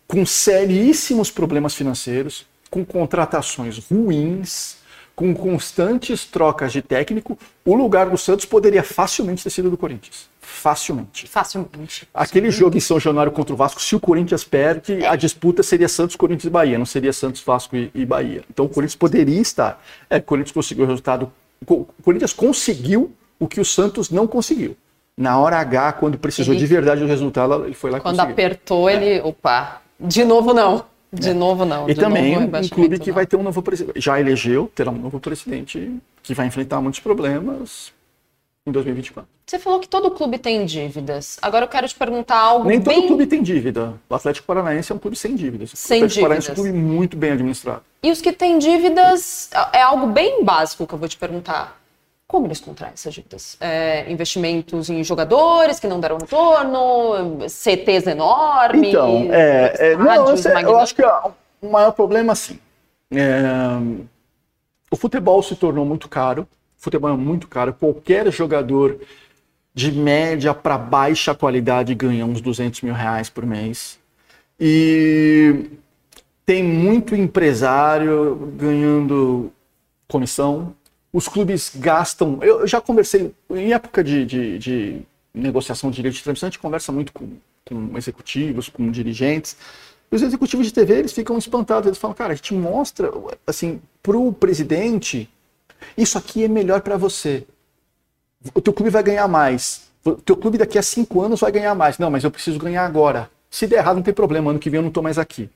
Com 0.07 0.25
seríssimos 0.25 1.31
problemas 1.31 1.75
financeiros, 1.75 2.47
com 2.71 2.85
contratações 2.85 3.79
ruins, 3.79 4.77
com 5.15 5.35
constantes 5.35 6.25
trocas 6.25 6.73
de 6.73 6.83
técnico, 6.83 7.39
o 7.65 7.75
lugar 7.75 8.09
do 8.09 8.17
Santos 8.17 8.47
poderia 8.47 8.83
facilmente 8.83 9.43
ter 9.43 9.51
sido 9.51 9.71
do 9.71 9.77
Corinthians. 9.77 10.29
Facilmente. 10.41 11.27
Facilmente. 11.27 12.09
Aquele 12.13 12.51
jogo 12.51 12.77
em 12.77 12.81
São 12.81 12.99
Januário 12.99 13.33
contra 13.33 13.55
o 13.55 13.57
Vasco, 13.57 13.81
se 13.81 13.95
o 13.95 14.01
Corinthians 14.01 14.45
perde, 14.45 15.05
a 15.05 15.17
disputa 15.17 15.63
seria 15.63 15.89
Santos, 15.89 16.17
Corinthians 16.17 16.45
e 16.45 16.51
Bahia, 16.51 16.79
não 16.79 16.87
seria 16.87 17.13
Santos, 17.13 17.43
Vasco 17.43 17.77
e, 17.77 17.91
e 17.95 18.05
Bahia. 18.05 18.43
Então 18.51 18.67
o 18.67 18.69
Corinthians 18.69 18.97
poderia 18.97 19.41
estar. 19.41 19.83
É, 20.09 20.19
o 20.19 20.23
Corinthians 20.23 20.53
conseguiu 20.53 20.85
o 20.85 20.89
resultado. 20.89 21.33
O 21.67 21.87
Corinthians 22.03 22.33
conseguiu 22.33 23.15
o 23.39 23.47
que 23.47 23.61
o 23.61 23.65
Santos 23.65 24.11
não 24.11 24.27
conseguiu. 24.27 24.77
Na 25.17 25.39
hora 25.39 25.59
H, 25.59 25.93
quando 25.95 26.19
precisou 26.19 26.55
ele, 26.55 26.61
de 26.61 26.67
verdade 26.67 27.05
o 27.05 27.07
resultado, 27.07 27.65
ele 27.65 27.75
foi 27.75 27.91
lá 27.91 28.01
Quando 28.01 28.17
conseguiu. 28.17 28.33
apertou, 28.33 28.89
é. 28.89 28.95
ele. 28.95 29.21
Opa, 29.23 29.83
de 29.99 30.25
novo 30.25 30.53
não. 30.53 30.85
De 31.13 31.31
é. 31.31 31.35
novo 31.35 31.65
não. 31.65 31.89
E 31.89 31.95
também 31.95 32.39
um 32.39 32.69
clube 32.69 32.99
que 32.99 33.09
não. 33.09 33.15
vai 33.15 33.27
ter 33.27 33.37
um 33.37 33.43
novo 33.43 33.63
presidente. 33.63 34.01
Já 34.01 34.21
elegeu, 34.21 34.71
terá 34.75 34.91
um 34.91 34.99
novo 34.99 35.19
presidente 35.19 36.01
que 36.23 36.35
vai 36.35 36.47
enfrentar 36.47 36.81
muitos 36.81 37.01
problemas 37.01 37.93
em 38.65 38.71
2024. 38.71 39.29
Você 39.47 39.59
falou 39.59 39.81
que 39.81 39.89
todo 39.89 40.11
clube 40.13 40.39
tem 40.39 40.65
dívidas. 40.65 41.37
Agora 41.43 41.65
eu 41.65 41.69
quero 41.69 41.89
te 41.89 41.95
perguntar 41.95 42.37
algo 42.37 42.69
Nem 42.69 42.79
bem... 42.79 42.95
todo 42.95 43.09
clube 43.09 43.27
tem 43.27 43.43
dívida. 43.43 43.95
O 44.09 44.15
Atlético 44.15 44.47
Paranaense 44.47 44.93
é 44.93 44.95
um 44.95 44.99
clube 44.99 45.17
sem 45.17 45.35
dívidas. 45.35 45.73
Sem 45.75 46.03
o 46.03 46.05
Atlético 46.05 46.23
Paranaense 46.23 46.49
é 46.49 46.53
um 46.53 46.55
clube 46.55 46.73
muito 46.73 47.17
bem 47.17 47.33
administrado. 47.33 47.83
E 48.03 48.11
os 48.13 48.21
que 48.21 48.33
têm 48.33 48.59
dívidas, 48.59 49.51
é 49.73 49.83
algo 49.83 50.07
bem 50.07 50.45
básico 50.45 50.87
que 50.87 50.95
eu 50.95 50.99
vou 50.99 51.09
te 51.09 51.17
perguntar. 51.17 51.80
Como 52.31 52.47
eles 52.47 52.61
contraem 52.61 52.93
essas 52.95 53.13
dívidas? 53.13 53.57
É, 53.59 54.09
investimentos 54.09 54.89
em 54.89 55.03
jogadores 55.03 55.81
que 55.81 55.89
não 55.89 55.99
deram 55.99 56.17
retorno, 56.17 57.41
CTs 57.49 58.07
enormes? 58.07 58.91
Então, 58.91 59.27
é, 59.33 59.75
é 59.77 59.97
não, 59.97 60.29
eu, 60.29 60.37
eu 60.37 60.79
acho 60.79 60.95
que 60.95 61.03
o 61.03 61.69
maior 61.69 61.91
problema, 61.91 62.33
assim, 62.33 62.57
o 64.89 64.97
futebol 64.97 65.43
se 65.43 65.57
tornou 65.57 65.85
muito 65.85 66.09
caro. 66.09 66.43
O 66.79 66.83
futebol 66.85 67.11
é 67.11 67.17
muito 67.17 67.49
caro. 67.49 67.75
Qualquer 67.75 68.31
jogador 68.31 69.01
de 69.75 69.91
média 69.91 70.55
para 70.55 70.79
baixa 70.79 71.35
qualidade 71.35 71.93
ganha 71.97 72.25
uns 72.25 72.41
200 72.41 72.83
mil 72.83 72.95
reais 72.95 73.29
por 73.29 73.45
mês. 73.45 73.99
E 74.59 75.69
tem 76.47 76.63
muito 76.63 77.17
empresário 77.17 78.37
ganhando 78.57 79.51
comissão. 80.07 80.77
Os 81.13 81.29
clubes 81.29 81.73
gastam. 81.75 82.39
Eu 82.43 82.67
já 82.67 82.81
conversei, 82.81 83.35
em 83.51 83.73
época 83.73 84.03
de, 84.05 84.25
de, 84.25 84.59
de 84.59 85.03
negociação 85.35 85.91
de 85.91 85.97
direito 85.97 86.15
de 86.15 86.23
transmissão, 86.23 86.47
a 86.47 86.51
gente 86.51 86.59
conversa 86.59 86.93
muito 86.93 87.13
com, 87.13 87.29
com 87.65 87.97
executivos, 87.97 88.69
com 88.69 88.91
dirigentes. 88.91 89.57
E 90.11 90.17
os 90.17 90.23
executivos 90.23 90.67
de 90.67 90.73
TV, 90.73 90.99
eles 90.99 91.13
ficam 91.13 91.39
espantados. 91.39 91.87
Eles 91.87 91.99
falam, 91.99 92.15
cara, 92.15 92.33
a 92.33 92.37
gente 92.37 92.55
mostra, 92.55 93.11
assim, 93.47 93.81
para 94.03 94.17
o 94.17 94.33
presidente, 94.33 95.29
isso 95.97 96.19
aqui 96.19 96.45
é 96.45 96.49
melhor 96.49 96.81
para 96.81 96.97
você. 96.97 97.47
O 98.55 98.61
teu 98.61 98.73
clube 98.73 98.91
vai 98.91 99.03
ganhar 99.03 99.29
mais. 99.29 99.91
O 100.05 100.13
teu 100.13 100.37
clube 100.37 100.59
daqui 100.59 100.79
a 100.79 100.83
cinco 100.83 101.21
anos 101.21 101.41
vai 101.41 101.53
ganhar 101.53 101.75
mais. 101.75 101.99
Não, 101.99 102.11
mas 102.11 102.25
eu 102.25 102.31
preciso 102.31 102.59
ganhar 102.59 102.85
agora. 102.85 103.31
Se 103.51 103.67
der 103.67 103.79
errado, 103.79 103.97
não 103.97 104.03
tem 104.03 104.15
problema. 104.15 104.51
Ano 104.51 104.59
que 104.59 104.71
vem 104.71 104.79
eu 104.79 104.83
não 104.83 104.89
estou 104.89 105.03
mais 105.03 105.19
aqui. 105.19 105.51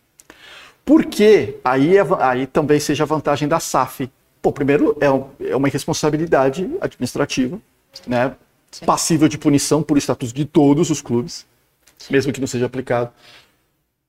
Por 0.84 1.06
quê? 1.06 1.56
Aí, 1.64 1.96
é, 1.96 2.02
aí 2.20 2.46
também 2.46 2.78
seja 2.78 3.04
a 3.04 3.06
vantagem 3.06 3.48
da 3.48 3.58
SAF. 3.58 4.10
Pô, 4.44 4.52
primeiro, 4.52 4.94
é, 5.00 5.06
é 5.48 5.56
uma 5.56 5.68
irresponsabilidade 5.68 6.70
administrativa, 6.78 7.58
né? 8.06 8.36
Passível 8.84 9.26
de 9.26 9.38
punição 9.38 9.82
por 9.82 9.96
status 9.96 10.34
de 10.34 10.44
todos 10.44 10.90
os 10.90 11.00
clubes, 11.00 11.46
Sim. 11.96 12.12
mesmo 12.12 12.30
que 12.30 12.42
não 12.42 12.46
seja 12.46 12.66
aplicado. 12.66 13.10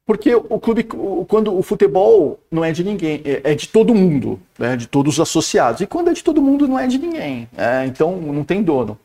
Porque 0.05 0.35
o 0.35 0.59
clube, 0.59 0.83
quando 0.83 1.57
o 1.57 1.63
futebol 1.63 2.37
não 2.51 2.65
é 2.65 2.73
de 2.73 2.83
ninguém, 2.83 3.21
é, 3.23 3.51
é 3.51 3.55
de 3.55 3.69
todo 3.69 3.95
mundo, 3.95 4.37
né? 4.59 4.75
de 4.75 4.87
todos 4.87 5.13
os 5.13 5.19
associados. 5.21 5.79
E 5.79 5.87
quando 5.87 6.09
é 6.09 6.13
de 6.13 6.21
todo 6.21 6.41
mundo, 6.41 6.67
não 6.67 6.77
é 6.77 6.85
de 6.85 6.97
ninguém. 6.97 7.47
É, 7.55 7.85
então 7.85 8.17
não 8.17 8.43
tem 8.43 8.61
dono. 8.61 8.99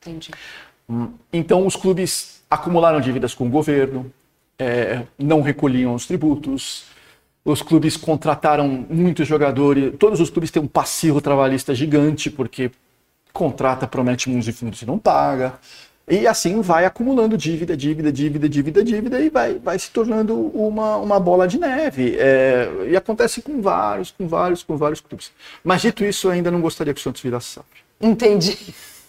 Entendi. 0.00 0.32
Hum, 0.90 1.12
então 1.32 1.64
os 1.64 1.76
clubes 1.76 2.42
acumularam 2.50 3.00
dívidas 3.00 3.34
com 3.34 3.46
o 3.46 3.48
governo, 3.48 4.12
é, 4.58 5.04
não 5.16 5.42
recolhiam 5.42 5.94
os 5.94 6.06
tributos, 6.06 6.86
os 7.44 7.60
clubes 7.62 7.96
contrataram 7.96 8.86
muitos 8.88 9.26
jogadores, 9.26 9.92
todos 9.98 10.20
os 10.20 10.30
clubes 10.30 10.50
têm 10.50 10.62
um 10.62 10.68
passivo 10.68 11.20
trabalhista 11.20 11.74
gigante, 11.74 12.30
porque 12.30 12.70
contrata, 13.32 13.86
promete 13.86 14.28
mundos 14.28 14.46
e 14.46 14.52
fundos 14.52 14.82
e 14.82 14.86
não 14.86 14.98
paga. 14.98 15.54
E 16.08 16.26
assim 16.26 16.60
vai 16.60 16.84
acumulando 16.84 17.38
dívida, 17.38 17.76
dívida, 17.76 18.12
dívida, 18.12 18.48
dívida, 18.48 18.84
dívida 18.84 19.20
e 19.20 19.30
vai, 19.30 19.54
vai 19.54 19.78
se 19.78 19.90
tornando 19.90 20.36
uma, 20.48 20.96
uma 20.96 21.20
bola 21.20 21.46
de 21.46 21.58
neve. 21.58 22.16
É, 22.18 22.68
e 22.90 22.96
acontece 22.96 23.40
com 23.40 23.62
vários, 23.62 24.10
com 24.10 24.26
vários, 24.26 24.62
com 24.62 24.76
vários 24.76 25.00
clubes. 25.00 25.32
Mas 25.62 25.80
dito 25.82 26.04
isso, 26.04 26.26
eu 26.26 26.32
ainda 26.32 26.50
não 26.50 26.60
gostaria 26.60 26.92
que 26.92 27.00
o 27.00 27.02
Santos 27.02 27.22
virasse 27.22 27.50
SAF. 27.50 27.66
Entendi. 28.00 28.58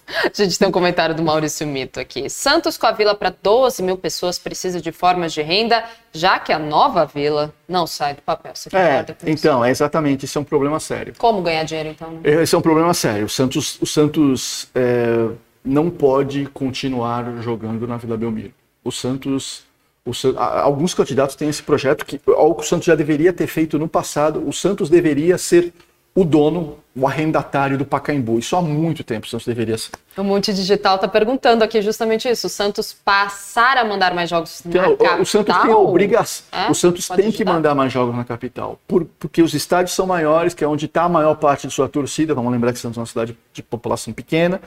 A 0.07 0.29
gente 0.33 0.57
tem 0.59 0.67
um 0.67 0.71
comentário 0.71 1.15
do 1.15 1.23
Maurício 1.23 1.65
Mito 1.65 1.99
aqui. 1.99 2.29
Santos 2.29 2.77
com 2.77 2.87
a 2.87 2.91
vila 2.91 3.15
para 3.15 3.33
12 3.41 3.81
mil 3.83 3.97
pessoas 3.97 4.37
precisa 4.37 4.81
de 4.81 4.91
formas 4.91 5.33
de 5.33 5.41
renda, 5.41 5.83
já 6.11 6.39
que 6.39 6.51
a 6.51 6.59
nova 6.59 7.05
vila 7.05 7.53
não 7.67 7.87
sai 7.87 8.13
do 8.13 8.21
papel. 8.21 8.53
Você 8.55 8.69
é, 8.75 9.05
então, 9.25 9.63
é 9.63 9.69
exatamente, 9.69 10.25
isso 10.25 10.37
é 10.37 10.41
um 10.41 10.45
problema 10.45 10.79
sério. 10.79 11.13
Como 11.17 11.41
ganhar 11.41 11.63
dinheiro, 11.63 11.89
então? 11.89 12.11
Né? 12.11 12.41
Esse 12.43 12.55
é 12.55 12.57
um 12.57 12.61
problema 12.61 12.93
sério. 12.93 13.25
O 13.25 13.29
Santos, 13.29 13.81
o 13.81 13.85
Santos 13.85 14.67
é 14.75 15.29
não 15.63 15.89
pode 15.89 16.45
continuar 16.47 17.41
jogando 17.41 17.87
na 17.87 17.97
Vila 17.97 18.17
Belmiro. 18.17 18.53
O 18.83 18.91
Santos, 18.91 19.63
o, 20.05 20.11
alguns 20.37 20.93
candidatos 20.93 21.35
têm 21.35 21.47
esse 21.47 21.63
projeto 21.63 22.05
que 22.05 22.19
algo 22.27 22.55
que 22.55 22.63
o 22.63 22.67
Santos 22.67 22.85
já 22.85 22.95
deveria 22.95 23.31
ter 23.31 23.47
feito 23.47 23.79
no 23.79 23.87
passado. 23.87 24.45
O 24.45 24.51
Santos 24.51 24.89
deveria 24.89 25.37
ser 25.37 25.73
o 26.13 26.25
dono, 26.25 26.77
o 26.95 27.07
arrendatário 27.07 27.77
do 27.77 27.85
Pacaembu. 27.85 28.37
Isso 28.37 28.55
há 28.55 28.61
muito 28.61 29.03
tempo 29.03 29.25
o 29.25 29.29
Santos 29.29 29.47
deveria 29.47 29.77
ser. 29.77 29.91
O 30.15 30.23
Monte 30.23 30.53
Digital 30.53 30.95
está 30.95 31.07
perguntando 31.07 31.63
aqui 31.63 31.81
justamente 31.81 32.29
isso. 32.29 32.47
O 32.47 32.49
Santos 32.49 32.93
passar 32.93 33.77
a 33.77 33.83
mandar 33.85 34.13
mais 34.13 34.29
jogos 34.29 34.61
na 34.63 34.69
então, 34.69 34.95
capital? 34.95 35.21
O 35.21 35.25
Santos 35.25 35.57
tem 35.57 35.71
a 35.71 35.77
obrigação. 35.77 36.45
É? 36.51 36.69
O 36.69 36.75
Santos 36.75 37.07
Pode 37.07 37.21
tem 37.21 37.31
que 37.31 37.43
mandar 37.43 37.73
mais 37.73 37.91
jogos 37.91 38.15
na 38.15 38.23
capital. 38.23 38.79
Por, 38.87 39.05
porque 39.19 39.41
os 39.41 39.53
estádios 39.53 39.95
são 39.95 40.05
maiores, 40.05 40.53
que 40.53 40.63
é 40.63 40.67
onde 40.67 40.85
está 40.85 41.03
a 41.03 41.09
maior 41.09 41.35
parte 41.35 41.67
de 41.67 41.73
sua 41.73 41.89
torcida. 41.89 42.35
Vamos 42.35 42.51
lembrar 42.51 42.73
que 42.73 42.79
Santos 42.79 42.97
é 42.97 43.01
uma 43.01 43.07
cidade 43.07 43.37
de 43.51 43.63
população 43.63 44.13
pequena 44.13 44.61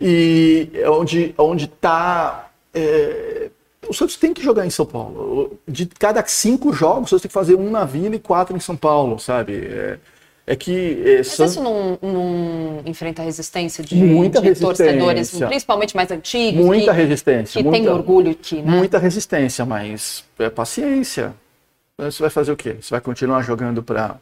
e 0.00 0.68
é 0.74 0.90
onde 0.90 1.32
onde 1.38 1.66
está 1.66 2.48
é, 2.74 3.50
o 3.88 3.92
Santos 3.92 4.16
tem 4.16 4.32
que 4.32 4.42
jogar 4.42 4.64
em 4.66 4.70
São 4.70 4.86
Paulo. 4.86 5.58
De 5.66 5.86
cada 5.86 6.24
cinco 6.26 6.72
jogos, 6.72 7.04
o 7.04 7.10
Santos 7.10 7.22
tem 7.22 7.28
que 7.28 7.34
fazer 7.34 7.54
um 7.54 7.70
na 7.70 7.84
Vila 7.84 8.14
e 8.14 8.18
quatro 8.18 8.56
em 8.56 8.60
São 8.60 8.76
Paulo, 8.76 9.18
sabe? 9.18 9.54
É, 9.66 9.98
é 10.46 10.56
que. 10.56 11.02
É, 11.04 11.16
Mas 11.18 11.38
isso 11.38 11.62
não, 11.62 11.98
não, 12.02 12.82
enfrenta 12.84 13.22
resistência 13.22 13.82
de, 13.84 13.94
muita 13.94 14.40
de 14.40 14.48
resistência. 14.48 14.86
torcedores, 14.86 15.38
principalmente 15.38 15.94
mais 15.94 16.10
antigos? 16.10 16.64
Muita 16.64 16.92
que, 16.92 17.00
resistência. 17.00 17.62
Que 17.62 17.68
muita, 17.68 17.84
tem 17.84 17.88
orgulho 17.88 18.32
aqui, 18.32 18.56
né? 18.56 18.70
Muita 18.70 18.98
resistência, 18.98 19.64
mas 19.64 20.24
é 20.38 20.50
paciência. 20.50 21.34
Você 21.96 22.20
vai 22.20 22.30
fazer 22.30 22.50
o 22.50 22.56
quê? 22.56 22.76
Você 22.80 22.90
vai 22.90 23.00
continuar 23.00 23.42
jogando 23.42 23.82
para. 23.82 24.16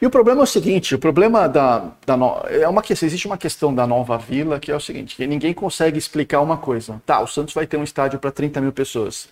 E 0.00 0.06
o 0.06 0.10
problema 0.10 0.42
é 0.42 0.44
o 0.44 0.46
seguinte: 0.46 0.94
o 0.94 0.98
problema 0.98 1.48
da, 1.48 1.90
da 2.06 2.16
no... 2.16 2.42
é 2.48 2.68
uma. 2.68 2.82
Existe 2.88 3.26
uma 3.26 3.38
questão 3.38 3.74
da 3.74 3.86
nova 3.86 4.16
vila 4.16 4.60
que 4.60 4.70
é 4.70 4.76
o 4.76 4.80
seguinte: 4.80 5.16
que 5.16 5.26
ninguém 5.26 5.52
consegue 5.52 5.98
explicar 5.98 6.40
uma 6.40 6.56
coisa. 6.56 7.02
Tá, 7.04 7.20
o 7.20 7.26
Santos 7.26 7.52
vai 7.52 7.66
ter 7.66 7.76
um 7.76 7.82
estádio 7.82 8.20
para 8.20 8.30
30 8.30 8.60
mil 8.60 8.72
pessoas. 8.72 9.28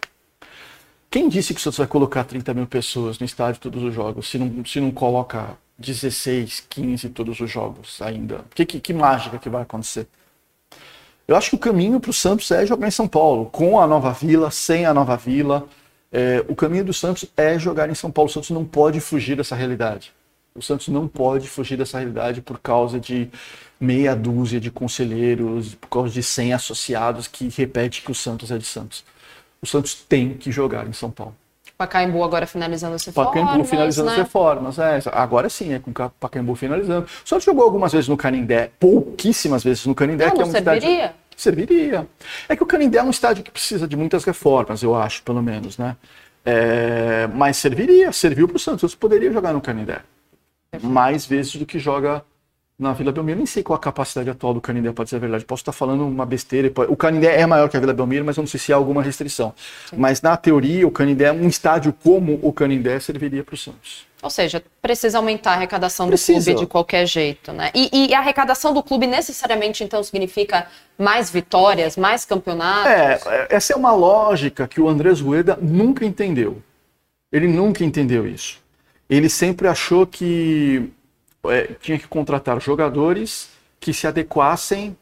Quem 1.09 1.29
disse 1.29 1.53
que 1.53 1.61
o 1.61 1.63
Santos 1.63 1.79
vai 1.79 1.87
colocar 1.87 2.25
30 2.25 2.55
mil 2.55 2.67
pessoas 2.67 3.19
no 3.19 3.27
estádio 3.27 3.61
todos 3.61 3.83
os 3.83 3.95
jogos, 3.95 4.29
se 4.29 4.39
não, 4.39 4.65
se 4.65 4.81
não 4.81 4.91
coloca 4.91 5.51
16, 5.83 6.64
15 6.68 7.09
todos 7.11 7.40
os 7.40 7.51
jogos 7.51 8.01
ainda? 8.01 8.45
Que, 8.55 8.64
que, 8.64 8.81
que 8.81 8.95
mágica 8.95 9.38
que 9.38 9.49
vai 9.49 9.62
acontecer? 9.62 10.07
Eu 11.27 11.37
acho 11.37 11.51
que 11.51 11.57
o 11.57 11.59
caminho 11.59 12.01
para 12.01 12.11
o 12.11 12.14
Santos 12.14 12.51
é 12.51 12.66
jogar 12.66 12.88
em 12.88 12.90
São 12.90 13.07
Paulo, 13.07 13.47
com 13.47 13.81
a 13.81 13.87
nova 13.87 14.12
vila, 14.12 14.51
sem 14.51 14.87
a 14.87 14.95
nova 14.95 15.16
vila. 15.16 15.68
É, 16.11 16.45
o 16.49 16.55
caminho 16.55 16.85
do 16.85 16.92
Santos 16.92 17.25
é 17.37 17.59
jogar 17.59 17.88
em 17.88 17.95
São 17.95 18.11
Paulo. 18.11 18.29
O 18.29 18.33
Santos 18.33 18.51
não 18.51 18.64
pode 18.64 19.01
fugir 19.01 19.37
dessa 19.37 19.55
realidade. 19.55 20.12
O 20.55 20.61
Santos 20.61 20.88
não 20.88 21.09
pode 21.09 21.49
fugir 21.49 21.79
dessa 21.79 21.99
realidade 21.99 22.42
por 22.42 22.59
causa 22.59 23.01
de 23.01 23.31
meia 23.81 24.14
dúzia 24.14 24.61
de 24.61 24.71
conselheiros, 24.71 25.75
por 25.75 25.88
causa 25.88 26.12
de 26.12 26.23
100 26.23 26.53
associados 26.53 27.27
que 27.27 27.49
repete 27.49 28.03
que 28.03 28.11
o 28.11 28.14
Santos 28.14 28.51
é 28.51 28.59
de 28.59 28.66
Santos. 28.66 29.05
O 29.61 29.66
Santos 29.66 29.95
tem 29.95 30.35
que 30.35 30.53
jogar 30.53 30.87
em 30.87 30.92
São 30.92 31.11
Paulo. 31.11 31.35
Pacaembu 31.87 32.23
agora 32.23 32.47
finalizando 32.47 32.95
as 32.95 33.05
reformas. 33.05 33.35
Pacaembu 33.35 33.64
finalizando 33.64 34.07
né? 34.07 34.12
as 34.12 34.18
reformas, 34.18 34.79
é. 34.79 35.01
Agora 35.12 35.49
sim, 35.49 35.73
é 35.73 35.79
com 35.79 35.90
o 35.90 36.11
Pacaembu 36.21 36.55
finalizando. 36.55 37.07
Só 37.25 37.40
jogou 37.40 37.64
algumas 37.64 37.92
vezes 37.92 38.09
no 38.09 38.16
Canindé, 38.16 38.71
pouquíssimas 38.79 39.64
vezes 39.64 39.87
no 39.87 39.95
Canindé, 39.95 40.27
não, 40.27 40.35
que 40.35 40.42
é 40.42 40.45
um 40.45 40.51
serviria? 40.51 40.79
estádio 40.79 41.23
serviria. 41.37 42.07
É 42.49 42.55
que 42.55 42.62
o 42.62 42.66
Canindé 42.66 42.99
é 42.99 43.03
um 43.03 43.11
estádio 43.11 43.42
que 43.42 43.51
precisa 43.51 43.88
de 43.88 43.97
muitas 43.97 44.25
reformas, 44.25 44.83
eu 44.83 44.95
acho, 44.95 45.23
pelo 45.23 45.42
menos, 45.42 45.77
né? 45.77 45.97
É, 46.45 47.29
mas 47.35 47.57
serviria, 47.57 48.12
serviu 48.12 48.47
para 48.47 48.57
o 48.57 48.61
Santos. 48.61 48.81
Santos 48.81 48.95
poderia 48.95 49.33
jogar 49.33 49.53
no 49.53 49.61
Canindé 49.61 50.01
mais 50.81 51.27
vezes 51.27 51.57
do 51.57 51.66
que 51.66 51.79
joga 51.79 52.25
na 52.83 52.92
Vila 52.92 53.12
Belmiro. 53.12 53.38
Nem 53.38 53.47
sei 53.47 53.62
qual 53.62 53.77
a 53.77 53.81
capacidade 53.81 54.29
atual 54.29 54.53
do 54.53 54.61
Canindé, 54.61 54.92
pode 54.92 55.09
ser 55.09 55.16
a 55.16 55.18
verdade. 55.18 55.45
Posso 55.45 55.62
estar 55.62 55.73
falando 55.73 56.07
uma 56.07 56.27
besteira. 56.27 56.71
O 56.88 56.97
Canindé 56.97 57.40
é 57.40 57.47
maior 57.47 57.68
que 57.68 57.77
a 57.77 57.81
Vila 57.81 57.95
Belmiro, 57.95 58.25
mas 58.25 58.37
eu 58.37 58.42
não 58.42 58.49
sei 58.49 58.61
se 58.61 58.73
há 58.73 58.77
alguma 58.77 59.03
restrição. 59.03 59.55
Sim. 59.88 59.97
Mas 59.97 60.21
na 60.21 60.37
teoria, 60.37 60.87
o 60.87 60.90
Canindé, 60.90 61.33
um 61.33 61.49
estádio 61.49 61.95
como 62.03 62.38
o 62.42 62.53
Canindé, 62.53 62.99
serviria 63.01 63.42
para 63.42 63.55
o 63.55 63.57
Santos. 63.59 64.07
Ou 64.23 64.31
seja, 64.31 64.62
precisa 64.81 65.18
aumentar 65.18 65.51
a 65.51 65.55
arrecadação 65.55 66.07
precisa. 66.07 66.38
do 66.38 66.45
clube 66.45 66.61
de 66.61 66.66
qualquer 66.71 67.07
jeito, 67.07 67.53
né? 67.53 67.73
E, 67.75 67.90
e, 67.92 68.14
a 68.14 68.21
arrecadação 68.21 68.73
do 68.73 68.81
clube 68.81 69.05
necessariamente, 69.05 69.83
então, 69.83 70.01
significa 70.03 70.68
mais 70.97 71.29
vitórias, 71.29 71.97
mais 71.97 72.25
campeonatos? 72.25 72.92
É, 72.92 73.21
é, 73.27 73.47
essa 73.51 73.73
é 73.73 73.77
uma 73.77 73.92
lógica 73.92 74.68
que 74.68 74.81
o 74.81 74.88
Andrés 74.88 75.21
Rueda 75.21 75.59
nunca 75.61 76.05
entendeu. 76.05 76.62
Ele 77.33 77.49
nunca 77.49 77.83
entendeu 77.83 78.25
isso. 78.25 78.61
Ele 79.11 79.29
sempre 79.29 79.66
achou 79.66 80.07
que 80.07 80.88
é, 81.45 81.75
tinha 81.81 81.99
que 81.99 82.09
contratar 82.09 82.61
jogadores 82.61 83.51
que 83.81 83.93
se 83.93 84.07
adequassem 84.07 84.97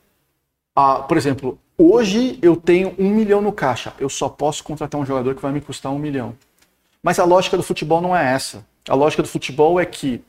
a, 0.74 0.96
por 1.02 1.16
exemplo, 1.16 1.58
hoje 1.76 2.38
eu 2.40 2.56
tenho 2.56 2.94
um 2.98 3.10
milhão 3.10 3.42
no 3.42 3.52
caixa, 3.52 3.92
eu 3.98 4.08
só 4.08 4.28
posso 4.28 4.62
contratar 4.64 5.00
um 5.00 5.04
jogador 5.04 5.34
que 5.34 5.42
vai 5.42 5.52
me 5.52 5.60
custar 5.60 5.92
um 5.92 5.98
milhão. 5.98 6.36
Mas 7.02 7.18
a 7.18 7.24
lógica 7.24 7.56
do 7.56 7.62
futebol 7.62 8.00
não 8.00 8.16
é 8.16 8.32
essa. 8.32 8.64
A 8.88 8.94
lógica 8.94 9.22
do 9.22 9.28
futebol 9.28 9.80
é 9.80 9.86
que 9.86 10.22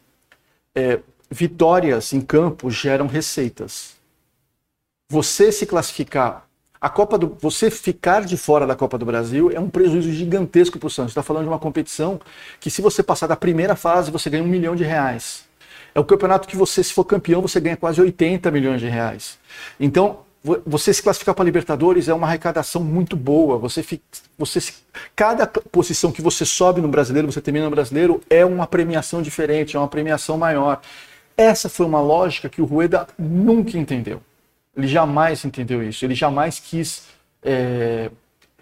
é, 0.76 1.00
vitórias 1.30 2.14
em 2.14 2.22
campo 2.22 2.70
geram 2.70 3.08
receitas. 3.08 3.96
Você 5.10 5.52
se 5.52 5.66
classificar, 5.66 6.48
a 6.80 6.90
Copa 6.90 7.18
do, 7.18 7.38
você 7.40 7.70
ficar 7.70 8.26
de 8.26 8.36
fora 8.36 8.66
da 8.66 8.76
Copa 8.76 8.98
do 8.98 9.06
Brasil 9.06 9.52
é 9.52 9.60
um 9.60 9.70
prejuízo 9.70 10.12
gigantesco 10.12 10.80
para 10.80 10.88
o 10.88 10.90
Santos. 10.90 11.12
Está 11.12 11.22
falando 11.22 11.44
de 11.44 11.50
uma 11.50 11.60
competição 11.60 12.20
que, 12.60 12.72
se 12.72 12.82
você 12.82 13.04
passar 13.04 13.28
da 13.28 13.36
primeira 13.36 13.76
fase, 13.76 14.10
você 14.10 14.30
ganha 14.30 14.44
um 14.44 14.48
milhão 14.48 14.76
de 14.76 14.84
reais. 14.84 15.46
É 15.94 16.00
o 16.00 16.06
campeonato 16.06 16.48
que 16.48 16.56
você, 16.56 16.84
se 16.84 16.94
for 16.94 17.04
campeão, 17.04 17.42
você 17.42 17.60
ganha 17.60 17.78
quase 17.78 18.00
80 18.00 18.50
milhões 18.52 18.80
de 18.80 18.88
reais. 18.88 19.38
Então, 19.80 20.20
você 20.66 20.94
se 20.94 21.04
classificar 21.04 21.36
para 21.36 21.46
Libertadores 21.46 22.08
é 22.08 22.14
uma 22.14 22.26
arrecadação 22.26 22.84
muito 22.84 23.16
boa. 23.16 23.58
Você, 23.60 23.86
você 24.38 24.74
cada 25.16 25.46
posição 25.46 26.12
que 26.12 26.22
você 26.22 26.46
sobe 26.46 26.82
no 26.82 26.88
brasileiro, 26.88 27.32
você 27.32 27.42
termina 27.42 27.66
no 27.66 27.72
brasileiro, 27.72 28.22
é 28.30 28.44
uma 28.44 28.66
premiação 28.66 29.22
diferente, 29.22 29.76
é 29.76 29.80
uma 29.80 29.88
premiação 29.88 30.38
maior. 30.38 30.82
essa 31.38 31.70
foi 31.70 31.86
uma 31.86 32.02
lógica 32.02 32.50
que 32.50 32.62
o 32.62 32.66
Rueda 32.66 33.08
nunca 33.18 33.78
entendeu. 33.78 34.22
Ele 34.76 34.88
jamais 34.88 35.44
entendeu 35.46 35.84
isso. 35.84 36.04
Ele 36.06 36.16
jamais 36.16 36.60
quis. 36.60 37.04
É, 37.44 38.10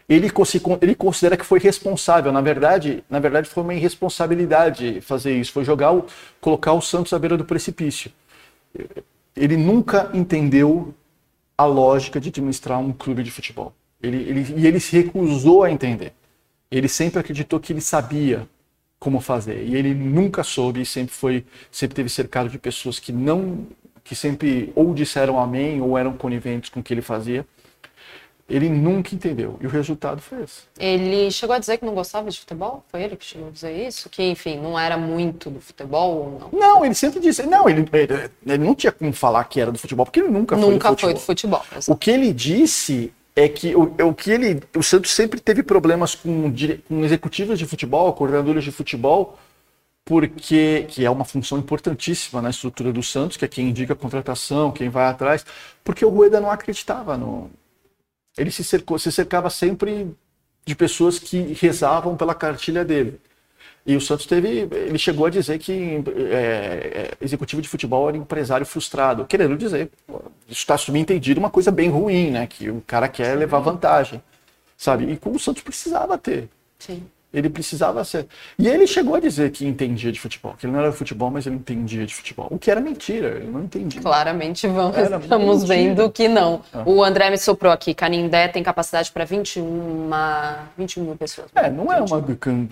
ele, 0.10 0.32
ele 0.82 0.96
considera 0.96 1.38
que 1.38 1.46
foi 1.46 1.60
responsável. 1.60 2.32
Na 2.32 2.42
verdade, 2.42 3.04
na 3.08 3.20
verdade, 3.20 3.48
foi 3.48 3.62
uma 3.62 3.76
irresponsabilidade 3.76 5.02
fazer 5.02 5.40
isso. 5.40 5.52
Foi 5.52 5.64
jogar 5.64 5.94
o, 5.94 6.06
colocar 6.42 6.74
o 6.74 6.82
Santos 6.82 7.14
à 7.14 7.20
beira 7.20 7.38
do 7.38 7.46
precipício. 7.46 8.12
Ele 9.36 9.56
nunca 9.56 10.10
entendeu 10.14 10.94
a 11.56 11.66
lógica 11.66 12.20
de 12.20 12.30
administrar 12.30 12.80
um 12.80 12.92
clube 12.92 13.22
de 13.22 13.30
futebol. 13.30 13.72
Ele, 14.02 14.18
ele, 14.18 14.54
e 14.58 14.66
ele 14.66 14.80
se 14.80 14.98
recusou 14.98 15.64
a 15.64 15.72
entender. 15.72 16.14
Ele 16.72 16.88
sempre 16.88 17.20
acreditou 17.20 17.60
que 17.60 17.72
ele 17.72 17.82
sabia 17.82 18.48
como 19.00 19.22
fazer. 19.22 19.64
E 19.64 19.76
ele 19.76 19.94
nunca 19.94 20.44
soube, 20.44 20.86
sempre 20.86 21.14
foi, 21.14 21.46
sempre 21.72 21.96
teve 21.96 22.10
cercado 22.10 22.50
de 22.50 22.58
pessoas 22.58 23.00
que 23.00 23.12
não, 23.12 23.68
que 24.04 24.16
sempre 24.16 24.72
ou 24.76 24.94
disseram 24.94 25.40
amém 25.40 25.82
ou 25.82 25.98
eram 25.98 26.14
coniventes 26.14 26.70
com 26.70 26.80
o 26.80 26.84
que 26.84 26.94
ele 26.94 27.02
fazia. 27.02 27.46
Ele 28.50 28.68
nunca 28.70 29.14
entendeu. 29.14 29.58
E 29.62 29.68
o 29.68 29.70
resultado 29.70 30.22
foi 30.22 30.44
esse. 30.44 30.62
Ele 30.80 31.30
chegou 31.30 31.56
a 31.56 31.60
dizer 31.60 31.78
que 31.78 31.86
não 31.86 31.94
gostava 31.94 32.30
de 32.30 32.40
futebol? 32.40 32.84
Foi 32.90 33.04
ele 33.04 33.16
que 33.16 33.26
chegou 33.26 33.50
a 33.50 33.52
dizer 33.52 33.88
isso? 33.88 34.10
Que, 34.10 34.24
enfim, 34.24 34.58
não 34.58 34.78
era 34.78 34.98
muito 34.98 35.50
do 35.50 35.62
futebol 35.62 36.18
ou 36.18 36.50
não? 36.52 36.60
Não, 36.60 36.86
ele 36.86 36.96
sempre 36.96 37.20
disse. 37.20 37.44
Não, 37.44 37.70
ele, 37.70 37.88
ele, 37.94 38.30
ele 38.46 38.64
não 38.64 38.74
tinha 38.74 38.92
como 38.92 39.14
falar 39.14 39.44
que 39.44 39.62
era 39.62 39.72
do 39.72 39.78
futebol, 39.78 40.06
porque 40.06 40.20
ele 40.20 40.30
nunca, 40.30 40.56
nunca 40.56 40.96
foi 40.96 41.14
do 41.14 41.20
futebol. 41.20 41.60
Nunca 41.60 41.70
foi 41.70 41.78
do 41.78 41.84
futebol. 41.84 41.96
O 41.96 41.96
que 41.96 42.10
ele 42.10 42.34
disse 42.34 43.14
é 43.36 43.48
que 43.48 43.76
o, 43.76 43.94
o 44.08 44.14
que 44.14 44.32
ele, 44.32 44.62
o 44.76 44.84
Santos 44.84 45.12
sempre 45.12 45.40
teve 45.40 45.64
problemas 45.64 46.16
com, 46.16 46.54
com 46.88 47.06
executivos 47.06 47.58
de 47.58 47.66
futebol, 47.66 48.12
coordenadores 48.14 48.64
de 48.64 48.72
futebol, 48.72 49.38
porque 50.04 50.86
que 50.90 51.06
é 51.06 51.10
uma 51.10 51.24
função 51.24 51.58
importantíssima 51.58 52.42
na 52.42 52.50
estrutura 52.50 52.92
do 52.92 53.04
Santos, 53.04 53.38
que 53.38 53.46
é 53.46 53.48
quem 53.48 53.70
indica 53.70 53.94
a 53.94 53.96
contratação, 53.96 54.72
quem 54.72 54.90
vai 54.90 55.06
atrás, 55.06 55.46
porque 55.84 56.04
o 56.04 56.10
Rueda 56.10 56.42
não 56.42 56.50
acreditava 56.52 57.16
no. 57.18 57.50
Ele 58.40 58.52
se, 58.52 58.64
cercou, 58.64 58.98
se 58.98 59.12
cercava 59.12 59.50
sempre 59.50 60.12
de 60.66 60.76
pessoas 60.76 61.20
que 61.20 61.58
rezavam 61.60 62.16
pela 62.16 62.34
cartilha 62.34 62.86
dele. 62.86 63.20
E 63.86 63.96
o 63.96 64.02
Santos 64.02 64.26
teve, 64.26 64.68
ele 64.72 64.98
chegou 64.98 65.26
a 65.26 65.30
dizer 65.30 65.58
que 65.58 66.04
é, 66.32 67.18
é 67.20 67.26
executivo 67.26 67.62
de 67.62 67.68
futebol 67.68 68.08
era 68.08 68.18
empresário 68.18 68.66
frustrado, 68.66 69.26
querendo 69.26 69.58
dizer, 69.58 69.90
isso 70.48 70.60
está 70.60 70.78
subentendido 70.78 71.40
uma 71.40 71.50
coisa 71.50 71.72
bem 71.72 71.90
ruim, 71.90 72.32
né? 72.32 72.46
Que 72.46 72.70
o 72.70 72.82
cara 72.86 73.08
quer 73.08 73.36
levar 73.36 73.60
vantagem, 73.60 74.22
sabe? 74.78 75.12
E 75.12 75.18
como 75.18 75.38
o 75.38 75.40
Santos 75.40 75.64
precisava 75.64 76.18
ter. 76.18 76.50
Sim. 76.78 77.04
Ele 77.32 77.48
precisava 77.48 78.04
ser. 78.04 78.26
E 78.58 78.68
ele 78.68 78.88
chegou 78.88 79.14
a 79.14 79.20
dizer 79.20 79.52
que 79.52 79.66
entendia 79.66 80.12
de 80.12 80.20
futebol, 80.20 80.56
que 80.58 80.66
ele 80.66 80.74
não 80.74 80.80
era 80.80 80.92
futebol, 80.92 81.30
mas 81.30 81.46
ele 81.46 81.58
entendia 81.58 82.04
de 82.04 82.16
futebol. 82.16 82.48
O 82.50 82.58
que 82.58 82.72
era 82.72 82.82
mentira, 82.82 83.38
ele 83.38 83.52
não 83.52 83.64
entendia. 83.64 84.02
Claramente 84.02 84.68
vamos, 84.68 84.98
estamos 85.22 85.64
vendo 85.64 86.10
que 86.10 86.28
não. 86.28 86.62
Ah. 86.74 86.82
O 86.88 87.04
André 87.04 87.30
me 87.30 87.38
soprou 87.38 87.72
aqui, 87.72 87.94
Canindé 87.94 88.48
tem 88.48 88.64
capacidade 88.64 89.12
para 89.12 89.26
21, 89.26 90.10
21 90.76 91.04
mil 91.04 91.16
pessoas. 91.16 91.50
É, 91.54 91.70
não 91.70 91.94
é 91.94 92.02
uma 92.02 92.26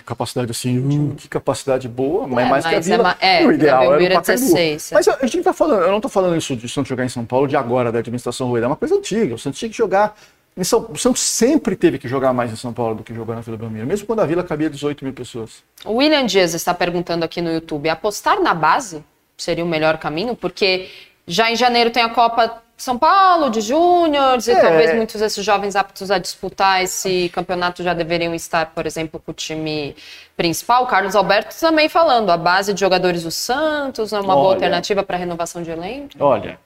capacidade 0.03 0.49
assim, 0.49 0.79
uh, 0.79 1.15
que 1.15 1.27
capacidade 1.27 1.87
boa, 1.87 2.27
mas 2.27 2.45
é, 2.45 2.49
mais 2.49 2.65
mas 2.65 2.73
que 2.73 2.75
a 2.75 2.97
Vila. 2.97 3.17
É, 3.19 3.45
o 3.45 3.51
ideal 3.51 3.93
era 3.93 4.17
o 4.17 4.21
16, 4.21 4.91
é. 4.91 4.95
Mas 4.95 5.07
a 5.07 5.25
gente 5.27 5.43
tá 5.43 5.53
falando, 5.53 5.83
eu 5.83 5.89
não 5.89 5.97
estou 5.97 6.09
falando 6.09 6.35
isso 6.35 6.55
de 6.55 6.67
Santos 6.67 6.89
jogar 6.89 7.05
em 7.05 7.09
São 7.09 7.25
Paulo 7.25 7.47
de 7.47 7.55
agora, 7.55 7.91
da 7.91 7.99
administração 7.99 8.47
Rueda, 8.47 8.65
é 8.65 8.67
uma 8.67 8.75
coisa 8.75 8.95
antiga. 8.95 9.35
O 9.35 9.37
Santos 9.37 9.59
tinha 9.59 9.69
que 9.69 9.77
jogar 9.77 10.17
são, 10.63 10.87
o 10.89 10.97
Santos 10.97 11.21
sempre 11.21 11.75
teve 11.75 11.99
que 11.99 12.07
jogar 12.07 12.33
mais 12.33 12.51
em 12.51 12.55
São 12.55 12.73
Paulo 12.73 12.95
do 12.95 13.03
que 13.03 13.13
jogar 13.13 13.35
na 13.35 13.41
Vila 13.41 13.57
Belmiro, 13.57 13.85
mesmo 13.85 14.07
quando 14.07 14.21
a 14.21 14.25
Vila 14.25 14.43
cabia 14.43 14.69
18 14.69 15.03
mil 15.03 15.13
pessoas. 15.13 15.63
O 15.85 15.97
William 15.97 16.25
Dias 16.25 16.53
está 16.53 16.73
perguntando 16.73 17.23
aqui 17.23 17.41
no 17.41 17.51
YouTube: 17.51 17.87
apostar 17.89 18.41
na 18.41 18.53
base 18.53 19.03
seria 19.37 19.63
o 19.63 19.67
melhor 19.67 19.97
caminho? 19.97 20.35
Porque 20.35 20.89
já 21.27 21.51
em 21.51 21.55
janeiro 21.55 21.91
tem 21.91 22.01
a 22.01 22.09
Copa 22.09 22.63
São 22.75 22.97
Paulo 22.97 23.49
de 23.49 23.61
Júniores, 23.61 24.47
é. 24.47 24.53
e 24.53 24.61
talvez 24.61 24.95
muitos 24.95 25.21
desses 25.21 25.45
jovens 25.45 25.75
aptos 25.75 26.09
a 26.09 26.17
disputar 26.17 26.81
esse 26.81 27.29
campeonato 27.29 27.83
já 27.83 27.93
deveriam 27.93 28.33
estar, 28.33 28.67
por 28.67 28.87
exemplo, 28.87 29.21
com 29.23 29.31
o 29.31 29.33
time 29.33 29.95
principal. 30.35 30.83
O 30.83 30.87
Carlos 30.87 31.15
Alberto 31.15 31.55
também 31.59 31.87
falando: 31.87 32.31
a 32.31 32.37
base 32.37 32.73
de 32.73 32.79
jogadores 32.79 33.23
do 33.23 33.31
Santos 33.31 34.11
é 34.11 34.19
uma 34.19 34.33
olha, 34.33 34.41
boa 34.41 34.53
alternativa 34.55 35.03
para 35.03 35.17
renovação 35.17 35.61
de 35.61 35.69
elenco? 35.69 36.15
Olha, 36.19 36.59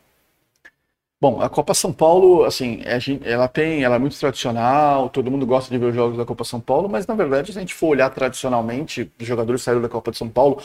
Bom, 1.21 1.39
a 1.39 1.47
Copa 1.47 1.75
São 1.75 1.93
Paulo, 1.93 2.43
assim, 2.45 2.81
é, 2.83 2.97
ela 3.29 3.47
tem, 3.47 3.83
ela 3.83 3.95
é 3.95 3.99
muito 3.99 4.19
tradicional, 4.19 5.07
todo 5.07 5.29
mundo 5.29 5.45
gosta 5.45 5.69
de 5.69 5.77
ver 5.77 5.85
os 5.85 5.95
jogos 5.95 6.17
da 6.17 6.25
Copa 6.25 6.43
São 6.43 6.59
Paulo, 6.59 6.89
mas 6.89 7.05
na 7.05 7.13
verdade, 7.13 7.53
se 7.53 7.59
a 7.59 7.61
gente 7.61 7.75
for 7.75 7.89
olhar 7.89 8.09
tradicionalmente, 8.09 9.11
os 9.19 9.27
jogadores 9.27 9.61
saíram 9.61 9.83
da 9.83 9.87
Copa 9.87 10.09
de 10.09 10.17
São 10.17 10.27
Paulo, 10.27 10.59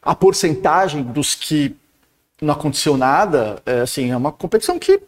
a 0.00 0.14
porcentagem 0.14 1.02
dos 1.02 1.34
que 1.34 1.74
não 2.40 2.54
aconteceu 2.54 2.96
nada, 2.96 3.60
é, 3.66 3.80
assim, 3.80 4.12
é 4.12 4.16
uma 4.16 4.30
competição 4.30 4.78
que 4.78 5.02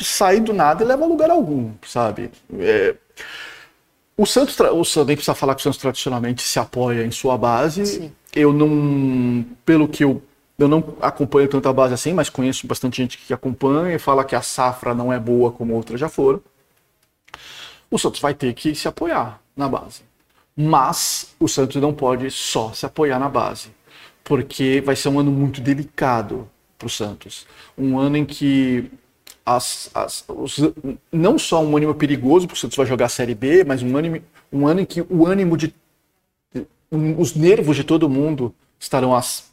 sai 0.00 0.38
do 0.38 0.52
nada 0.52 0.84
e 0.84 0.86
leva 0.86 1.02
a 1.04 1.08
lugar 1.08 1.28
algum, 1.28 1.72
sabe? 1.84 2.30
É, 2.60 2.94
o 4.16 4.24
Santos, 4.24 4.54
o 4.58 4.84
Santos, 4.84 5.06
nem 5.08 5.16
precisa 5.16 5.34
falar 5.34 5.56
que 5.56 5.60
o 5.60 5.64
Santos 5.64 5.80
tradicionalmente 5.80 6.42
se 6.42 6.60
apoia 6.60 7.04
em 7.04 7.10
sua 7.10 7.36
base. 7.36 7.84
Sim. 7.86 8.12
Eu 8.32 8.52
não, 8.52 9.44
pelo 9.66 9.88
que 9.88 10.04
eu 10.04 10.22
eu 10.58 10.68
não 10.68 10.96
acompanho 11.00 11.48
tanta 11.48 11.72
base 11.72 11.94
assim, 11.94 12.12
mas 12.12 12.28
conheço 12.28 12.66
bastante 12.66 12.98
gente 12.98 13.18
que 13.18 13.32
acompanha 13.32 13.94
e 13.94 13.98
fala 13.98 14.24
que 14.24 14.34
a 14.34 14.42
safra 14.42 14.94
não 14.94 15.12
é 15.12 15.18
boa 15.18 15.50
como 15.50 15.74
outras 15.74 15.98
já 15.98 16.08
foram. 16.08 16.40
O 17.90 17.98
Santos 17.98 18.20
vai 18.20 18.34
ter 18.34 18.54
que 18.54 18.74
se 18.74 18.88
apoiar 18.88 19.40
na 19.56 19.68
base. 19.68 20.02
Mas 20.56 21.34
o 21.40 21.48
Santos 21.48 21.80
não 21.80 21.94
pode 21.94 22.30
só 22.30 22.72
se 22.72 22.84
apoiar 22.84 23.18
na 23.18 23.28
base, 23.28 23.70
porque 24.22 24.82
vai 24.84 24.94
ser 24.94 25.08
um 25.08 25.18
ano 25.18 25.30
muito 25.30 25.60
delicado 25.60 26.48
para 26.78 26.86
o 26.86 26.90
Santos. 26.90 27.46
Um 27.76 27.98
ano 27.98 28.18
em 28.18 28.24
que 28.24 28.90
as, 29.44 29.90
as, 29.94 30.24
os, 30.28 30.58
não 31.10 31.38
só 31.38 31.62
um 31.62 31.76
ânimo 31.76 31.94
perigoso, 31.94 32.46
porque 32.46 32.58
o 32.58 32.60
Santos 32.60 32.76
vai 32.76 32.86
jogar 32.86 33.06
a 33.06 33.08
Série 33.08 33.34
B, 33.34 33.64
mas 33.64 33.82
um, 33.82 33.96
ânimo, 33.96 34.20
um 34.52 34.66
ano 34.66 34.80
em 34.80 34.84
que 34.84 35.00
o 35.02 35.26
ânimo 35.26 35.56
de. 35.56 35.74
Um, 36.90 37.18
os 37.18 37.34
nervos 37.34 37.74
de 37.74 37.84
todo 37.84 38.08
mundo 38.08 38.54
estarão 38.78 39.14
as, 39.14 39.50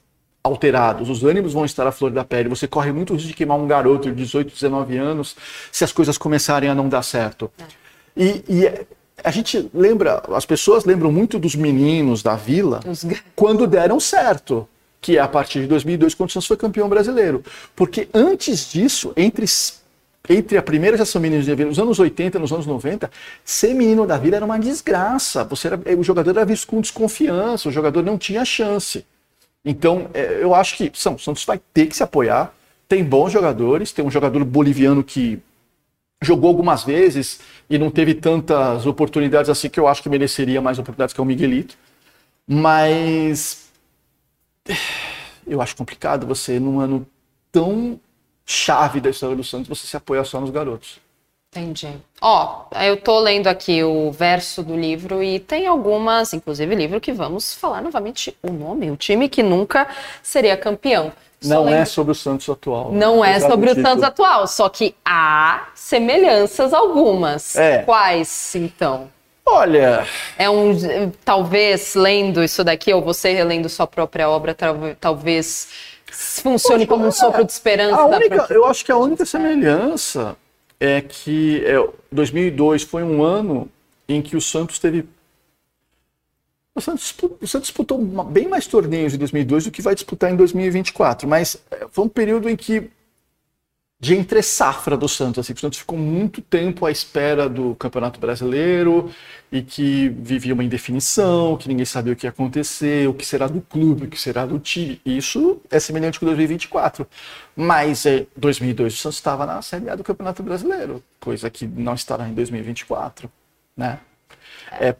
alterados, 0.49 1.09
os 1.09 1.23
ânimos 1.23 1.53
vão 1.53 1.65
estar 1.65 1.88
à 1.88 1.91
flor 1.91 2.12
da 2.12 2.23
pele, 2.23 2.49
você 2.49 2.67
corre 2.67 2.91
muito 2.91 3.13
risco 3.13 3.27
de 3.27 3.33
queimar 3.33 3.57
um 3.57 3.67
garoto 3.67 4.09
de 4.09 4.15
18, 4.15 4.53
19 4.53 4.97
anos 4.97 5.35
se 5.71 5.83
as 5.83 5.91
coisas 5.91 6.17
começarem 6.17 6.69
a 6.69 6.75
não 6.75 6.89
dar 6.89 7.03
certo. 7.03 7.51
É. 7.59 7.63
E, 8.17 8.43
e, 8.49 8.85
a 9.23 9.31
gente 9.31 9.69
lembra, 9.73 10.23
as 10.33 10.45
pessoas 10.45 10.85
lembram 10.85 11.12
muito 11.12 11.38
dos 11.38 11.55
meninos 11.55 12.23
da 12.23 12.35
vila 12.35 12.79
Os... 12.88 13.05
quando 13.35 13.67
deram 13.67 13.99
certo, 13.99 14.67
que 15.01 15.17
é 15.17 15.21
a 15.21 15.27
partir 15.27 15.62
de 15.62 15.67
2002, 15.67 16.13
quando 16.13 16.29
o 16.29 16.31
Santos 16.31 16.47
foi 16.47 16.57
campeão 16.57 16.89
brasileiro. 16.89 17.43
Porque 17.75 18.09
antes 18.13 18.69
disso, 18.69 19.13
entre 19.15 19.45
entre 20.27 20.57
a 20.57 20.62
primeira 20.62 20.95
geração 20.95 21.19
meninos 21.19 21.45
de 21.45 21.55
vila, 21.55 21.69
nos 21.69 21.79
anos 21.79 21.97
80, 21.97 22.38
nos 22.38 22.51
anos 22.51 22.67
90, 22.67 23.09
ser 23.43 23.73
menino 23.73 24.05
da 24.05 24.17
vila 24.17 24.35
era 24.35 24.45
uma 24.45 24.59
desgraça. 24.59 25.43
Você 25.45 25.67
era, 25.67 25.79
o 25.97 26.03
jogador 26.03 26.31
era 26.31 26.45
visto 26.45 26.67
com 26.67 26.79
desconfiança, 26.79 27.67
o 27.67 27.71
jogador 27.71 28.03
não 28.03 28.17
tinha 28.17 28.45
chance. 28.45 29.05
Então, 29.63 30.10
é, 30.13 30.41
eu 30.41 30.56
acho 30.56 30.78
que 30.78 30.91
São 30.93 31.17
Santos 31.17 31.43
vai 31.45 31.60
ter 31.74 31.88
que 31.88 31.95
se 31.95 32.04
apoiar. 32.04 32.54
Tem 32.88 33.04
bons 33.04 33.32
jogadores, 33.32 33.91
tem 33.91 34.04
um 34.04 34.12
jogador 34.12 34.43
boliviano 34.43 35.04
que 35.04 35.39
jogou 36.22 36.50
algumas 36.50 36.84
vezes 36.84 37.39
e 37.69 37.78
não 37.78 37.89
teve 37.89 38.13
tantas 38.13 38.86
oportunidades 38.86 39.50
assim 39.50 39.69
que 39.69 39.80
eu 39.80 39.88
acho 39.88 40.04
que 40.04 40.10
mereceria 40.10 40.62
mais 40.62 40.80
oportunidades 40.80 41.13
que 41.13 41.22
é 41.22 41.24
o 41.24 41.26
Miguelito. 41.26 41.78
Mas 42.48 43.69
eu 45.45 45.62
acho 45.62 45.76
complicado 45.76 46.26
você, 46.26 46.60
num 46.60 46.80
ano 46.80 47.06
tão 47.52 48.00
chave 48.45 49.00
da 49.00 49.10
história 49.10 49.36
do 49.36 49.43
Santos, 49.43 49.67
você 49.67 49.86
se 49.86 49.95
apoiar 49.95 50.24
só 50.24 50.41
nos 50.41 50.50
garotos. 50.50 51.00
Entendi. 51.51 51.89
Ó, 52.21 52.65
eu 52.79 52.95
tô 52.97 53.19
lendo 53.19 53.47
aqui 53.47 53.83
o 53.83 54.12
verso 54.12 54.62
do 54.62 54.75
livro 54.75 55.23
e 55.23 55.39
tem 55.39 55.65
algumas, 55.65 56.31
inclusive 56.31 56.75
livro 56.75 57.01
que 57.01 57.12
vamos 57.12 57.55
falar 57.55 57.81
novamente 57.81 58.38
o 58.43 58.51
nome, 58.51 58.91
o 58.91 58.95
time 58.95 59.27
que 59.27 59.41
nunca 59.41 59.88
seria 60.21 60.55
campeão. 60.55 61.12
Não 61.43 61.67
é 61.67 61.85
sobre 61.85 62.12
o 62.12 62.15
Santos 62.15 62.47
atual. 62.49 62.91
Né? 62.91 62.99
Não 62.99 63.25
é 63.25 63.39
sobre 63.39 63.71
o 63.71 63.81
Santos 63.81 64.03
atual, 64.03 64.45
só 64.45 64.69
que 64.69 64.93
há 65.03 65.69
semelhanças 65.73 66.71
algumas. 66.71 67.55
É. 67.55 67.79
Quais, 67.79 68.53
então? 68.55 69.09
Olha. 69.43 70.05
É 70.38 70.47
um. 70.49 71.09
Talvez 71.25 71.95
lendo 71.95 72.43
isso 72.43 72.63
daqui, 72.63 72.93
ou 72.93 73.01
você 73.01 73.33
relendo 73.33 73.67
sua 73.69 73.88
própria 73.88 74.29
obra, 74.29 74.55
talvez 74.99 75.69
funcione 76.12 76.85
Poxa, 76.85 76.88
como 76.88 77.07
um 77.07 77.12
sopro 77.12 77.43
de 77.43 77.51
esperança. 77.51 78.03
Única, 78.03 78.47
eu 78.51 78.65
acho 78.65 78.85
que 78.85 78.91
a 78.91 78.97
única 78.97 79.25
semelhança 79.25 80.38
é 80.79 81.01
que 81.01 81.63
é, 81.65 81.75
2002 82.11 82.83
foi 82.83 83.03
um 83.03 83.21
ano 83.21 83.69
em 84.07 84.21
que 84.21 84.37
o 84.37 84.41
Santos 84.41 84.79
teve. 84.79 85.05
O 86.73 86.81
Santos, 86.81 87.13
o 87.41 87.47
Santos 87.47 87.67
disputou 87.67 87.97
bem 88.25 88.47
mais 88.47 88.65
torneios 88.65 89.13
em 89.13 89.17
2002 89.17 89.65
do 89.65 89.71
que 89.71 89.81
vai 89.81 89.93
disputar 89.93 90.31
em 90.31 90.35
2024, 90.35 91.27
mas 91.27 91.57
é, 91.69 91.87
foi 91.91 92.05
um 92.05 92.09
período 92.09 92.49
em 92.49 92.55
que 92.55 92.89
de 93.99 94.15
entre 94.15 94.41
safra 94.41 94.95
do 94.95 95.09
Santos. 95.09 95.39
Assim, 95.39 95.53
o 95.53 95.59
Santos 95.59 95.79
ficou 95.79 95.97
muito 95.97 96.41
tempo 96.41 96.85
à 96.85 96.91
espera 96.91 97.49
do 97.49 97.75
Campeonato 97.75 98.19
Brasileiro 98.19 99.12
e 99.51 99.62
que 99.62 100.09
vivia 100.09 100.53
uma 100.53 100.63
indefinição, 100.63 101.57
que 101.57 101.67
ninguém 101.67 101.85
sabia 101.85 102.13
o 102.13 102.15
que 102.15 102.25
ia 102.25 102.29
acontecer, 102.29 103.09
o 103.09 103.13
que 103.13 103.25
será 103.25 103.47
do 103.47 103.59
clube, 103.59 104.05
o 104.05 104.09
que 104.09 104.19
será 104.19 104.45
do 104.45 104.57
time. 104.57 105.01
Isso 105.05 105.62
é 105.69 105.79
semelhante 105.79 106.19
com 106.19 106.25
2024. 106.25 107.05
Mas 107.55 108.05
em 108.05 108.19
é, 108.19 108.25
2002 108.38 108.93
o 108.93 108.97
Santos 108.97 109.17
estava 109.17 109.45
na 109.45 109.62
Série 109.62 109.89
A 109.89 109.95
do 109.95 110.03
Campeonato 110.03 110.41
Brasileiro, 110.41 111.03
coisa 111.19 111.49
que 111.49 111.67
não 111.67 111.93
estará 111.93 112.27
em 112.29 112.33
2024, 112.33 113.29
né? 113.75 113.99
É, 114.71 114.95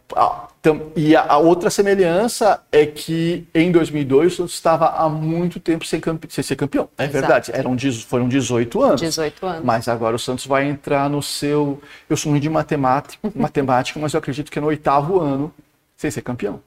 então, 0.60 0.92
e 0.96 1.14
a, 1.14 1.24
a, 1.24 1.38
outra 1.38 1.70
semelhança 1.70 2.62
é 2.70 2.84
que 2.84 3.46
em 3.54 3.70
2002 3.70 4.32
o 4.32 4.36
Santos 4.36 4.54
estava 4.54 4.88
há 4.88 5.08
muito 5.08 5.60
tempo 5.60 5.86
sem, 5.86 6.00
campe, 6.00 6.26
sem 6.30 6.42
ser 6.42 6.56
campeão. 6.56 6.88
É 6.98 7.04
Exato. 7.04 7.12
verdade, 7.12 7.52
eram, 7.54 7.76
foram 8.06 8.28
18 8.28 8.82
anos. 8.82 9.00
18 9.00 9.46
anos. 9.46 9.64
Mas 9.64 9.88
agora 9.88 10.16
o 10.16 10.18
Santos 10.18 10.46
vai 10.46 10.68
entrar 10.68 11.08
no 11.08 11.22
seu. 11.22 11.80
Eu 12.08 12.16
sou 12.16 12.32
ruim 12.32 12.40
de 12.40 12.50
matemática, 12.50 13.18
matemática 13.34 13.98
mas 14.00 14.12
eu 14.12 14.18
acredito 14.18 14.50
que 14.50 14.58
é 14.58 14.62
no 14.62 14.68
oitavo 14.68 15.20
ano 15.20 15.52
sem 15.96 16.10
ser 16.10 16.22
campeão. 16.22 16.60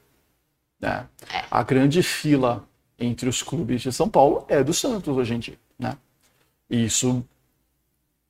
Né? 0.80 1.06
É. 1.32 1.44
A 1.50 1.62
grande 1.62 2.02
fila 2.02 2.64
entre 2.98 3.28
os 3.28 3.42
clubes 3.42 3.82
de 3.82 3.92
São 3.92 4.08
Paulo 4.08 4.44
é 4.48 4.62
do 4.62 4.72
Santos 4.72 5.16
hoje 5.16 5.34
em 5.34 5.38
dia. 5.38 5.58
Né? 5.78 5.96
E 6.70 6.84
isso 6.84 7.24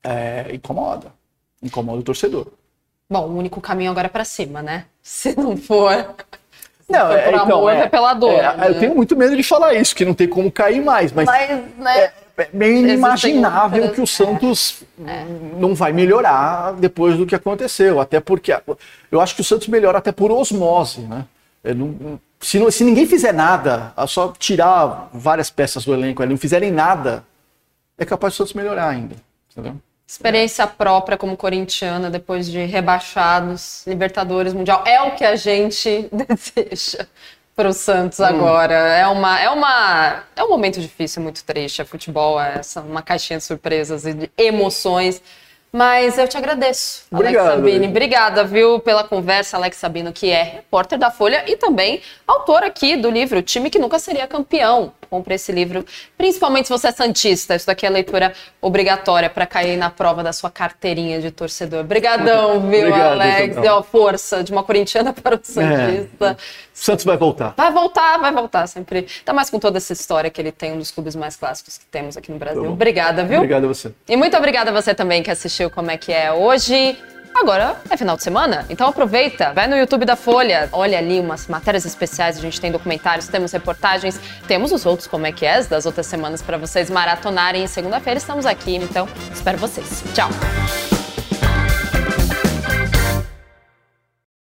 é, 0.03 0.55
incomoda. 0.55 1.13
Incomoda 1.63 2.01
o 2.01 2.03
torcedor. 2.03 2.49
Bom, 3.11 3.29
o 3.29 3.37
único 3.37 3.61
caminho 3.61 3.91
agora 3.91 4.07
é 4.07 4.11
para 4.11 4.25
cima, 4.25 4.63
né? 4.63 4.87
Se 5.03 5.39
não 5.39 5.57
for. 5.57 6.15
Não, 6.89 7.13
é, 7.13 7.29
então, 7.29 7.41
amor, 7.41 7.73
é, 7.73 7.81
é 7.81 7.89
pela 7.89 8.15
dor. 8.15 8.33
É, 8.33 8.57
né? 8.57 8.69
Eu 8.69 8.79
tenho 8.79 8.95
muito 8.95 9.17
medo 9.17 9.37
de 9.37 9.43
falar 9.43 9.75
isso, 9.75 9.95
que 9.95 10.05
não 10.05 10.15
tem 10.15 10.29
como 10.29 10.51
cair 10.51 10.83
mais, 10.83 11.13
mas, 11.13 11.27
mas 11.27 11.51
né, 11.79 11.99
é, 11.99 12.13
é 12.37 12.49
bem 12.53 12.81
inimaginável 12.81 13.91
que 13.91 14.01
o 14.01 14.07
Santos 14.07 14.83
é. 15.07 15.25
não 15.57 15.75
vai 15.75 15.93
melhorar 15.93 16.75
depois 16.75 17.17
do 17.17 17.27
que 17.27 17.35
aconteceu. 17.35 18.01
Até 18.01 18.21
porque 18.21 18.55
eu 19.11 19.21
acho 19.21 19.35
que 19.35 19.41
o 19.41 19.45
Santos 19.45 19.69
melhora 19.69 19.99
até 19.99 20.13
por 20.13 20.31
osmose, 20.31 21.01
né? 21.01 21.25
Não, 21.75 22.21
se, 22.39 22.59
não, 22.59 22.71
se, 22.71 22.85
ninguém 22.85 23.07
fizer 23.07 23.33
nada, 23.33 23.95
só 24.07 24.35
tirar 24.39 25.09
várias 25.15 25.49
peças 25.49 25.87
do 25.87 25.95
elenco, 25.95 26.23
não 26.27 26.37
fizerem 26.37 26.71
nada, 26.71 27.25
é 27.97 28.05
capaz 28.05 28.35
do 28.35 28.37
Santos 28.37 28.53
melhorar 28.53 28.89
ainda. 28.89 29.17
Entendeu? 29.51 29.77
Experiência 30.07 30.67
própria 30.67 31.17
como 31.17 31.37
corintiana, 31.37 32.11
depois 32.11 32.47
de 32.47 32.65
rebaixados, 32.65 33.87
Libertadores 33.87 34.53
Mundial. 34.53 34.85
É 34.87 35.01
o 35.03 35.13
que 35.13 35.25
a 35.25 35.35
gente 35.35 36.09
deseja 36.13 37.07
para 37.57 37.69
o 37.69 37.73
Santos 37.73 38.21
hum. 38.21 38.25
agora. 38.25 38.75
É, 38.75 39.07
uma, 39.07 39.41
é, 39.41 39.49
uma, 39.49 40.25
é 40.37 40.45
um 40.45 40.49
momento 40.49 40.81
difícil, 40.81 41.23
muito 41.23 41.43
triste. 41.45 41.81
A 41.81 41.85
futebol 41.85 42.41
é 42.41 42.59
essa, 42.59 42.83
uma 42.83 43.03
caixinha 43.03 43.39
de 43.39 43.45
surpresas 43.45 44.05
e 44.05 44.13
de 44.13 44.31
emoções. 44.37 45.23
Mas 45.73 46.19
eu 46.19 46.29
te 46.29 46.37
agradeço, 46.37 47.03
Obrigado, 47.11 47.49
Alex 47.49 47.57
Sabino. 47.57 47.89
Obrigada, 47.89 48.45
viu, 48.45 48.79
pela 48.79 49.03
conversa, 49.03 49.57
Alex 49.57 49.77
Sabino, 49.77 50.13
que 50.13 50.31
é 50.31 50.41
repórter 50.45 50.97
da 50.97 51.11
Folha 51.11 51.43
e 51.49 51.57
também 51.57 52.01
autor 52.25 52.63
aqui 52.63 52.97
do 52.97 53.11
livro 53.11 53.43
Time 53.43 53.69
que 53.69 53.81
Nunca 53.81 53.99
Seria 53.99 54.29
Campeão. 54.29 54.93
Compre 55.05 55.35
esse 55.35 55.53
livro, 55.53 55.85
principalmente 56.17 56.67
se 56.67 56.73
você 56.73 56.89
é 56.89 56.93
Santista. 56.93 57.55
Isso 57.55 57.67
daqui 57.67 57.87
é 57.87 57.91
leitura 57.91 58.33
obrigatória 58.61 59.29
para 59.29 59.47
cair 59.47 59.77
na 59.77 59.91
prova 59.91 60.23
da 60.23 60.33
sua 60.33 60.51
carteirinha 60.51 61.21
de 61.21 61.31
torcedor. 61.31 61.81
Obrigadão, 61.81 62.61
viu, 62.69 62.89
Obrigado, 62.89 63.13
Alex? 63.13 63.57
Deu 63.57 63.77
a 63.77 63.83
força 63.83 64.43
de 64.43 64.53
uma 64.53 64.63
corintiana 64.63 65.13
para 65.13 65.37
o 65.37 65.41
Santista. 65.43 66.31
É. 66.31 66.37
Santos 66.73 67.05
vai 67.05 67.17
voltar. 67.17 67.55
Vai 67.57 67.73
voltar, 67.73 68.19
vai 68.19 68.33
voltar 68.33 68.67
sempre. 68.67 69.07
Ainda 69.19 69.33
mais 69.33 69.51
com 69.51 69.59
toda 69.59 69.79
essa 69.79 69.93
história 69.93 70.31
que 70.31 70.41
ele 70.41 70.53
tem, 70.53 70.73
um 70.73 70.79
dos 70.79 70.91
clubes 70.91 71.15
mais 71.15 71.37
clássicos 71.37 71.79
que 71.79 71.87
temos 71.87 72.17
aqui 72.17 72.33
no 72.33 72.39
Brasil. 72.39 72.63
Tá 72.63 72.71
obrigada, 72.71 73.25
viu? 73.25 73.39
Obrigado 73.39 73.65
a 73.65 73.69
você. 73.69 73.93
E 74.09 74.17
muito 74.17 74.37
obrigada 74.37 74.71
a 74.71 74.73
você 74.73 74.95
também 74.95 75.23
que 75.23 75.31
assistiu 75.31 75.71
Como 75.71 75.91
é 75.91 75.97
que 75.97 76.13
é 76.13 76.33
hoje. 76.33 76.97
Agora 77.35 77.77
é 77.91 77.97
final 77.97 78.17
de 78.17 78.23
semana, 78.23 78.65
então 78.71 78.87
aproveita, 78.87 79.53
vai 79.53 79.67
no 79.67 79.77
YouTube 79.77 80.05
da 80.05 80.15
Folha, 80.15 80.69
olha 80.71 80.97
ali 80.97 81.19
umas 81.19 81.49
matérias 81.49 81.85
especiais, 81.85 82.39
a 82.39 82.41
gente 82.41 82.61
tem 82.61 82.71
documentários, 82.71 83.27
temos 83.27 83.51
reportagens, 83.51 84.21
temos 84.47 84.71
os 84.71 84.87
outros 84.87 85.09
como 85.09 85.27
é 85.27 85.33
que 85.33 85.45
é 85.45 85.63
das 85.65 85.85
outras 85.85 86.07
semanas 86.07 86.41
para 86.41 86.57
vocês 86.57 86.89
maratonarem. 86.89 87.67
Segunda-feira 87.67 88.19
estamos 88.19 88.47
aqui, 88.47 88.77
então 88.77 89.09
espero 89.33 89.59
vocês. 89.59 90.05
Tchau. 90.15 90.31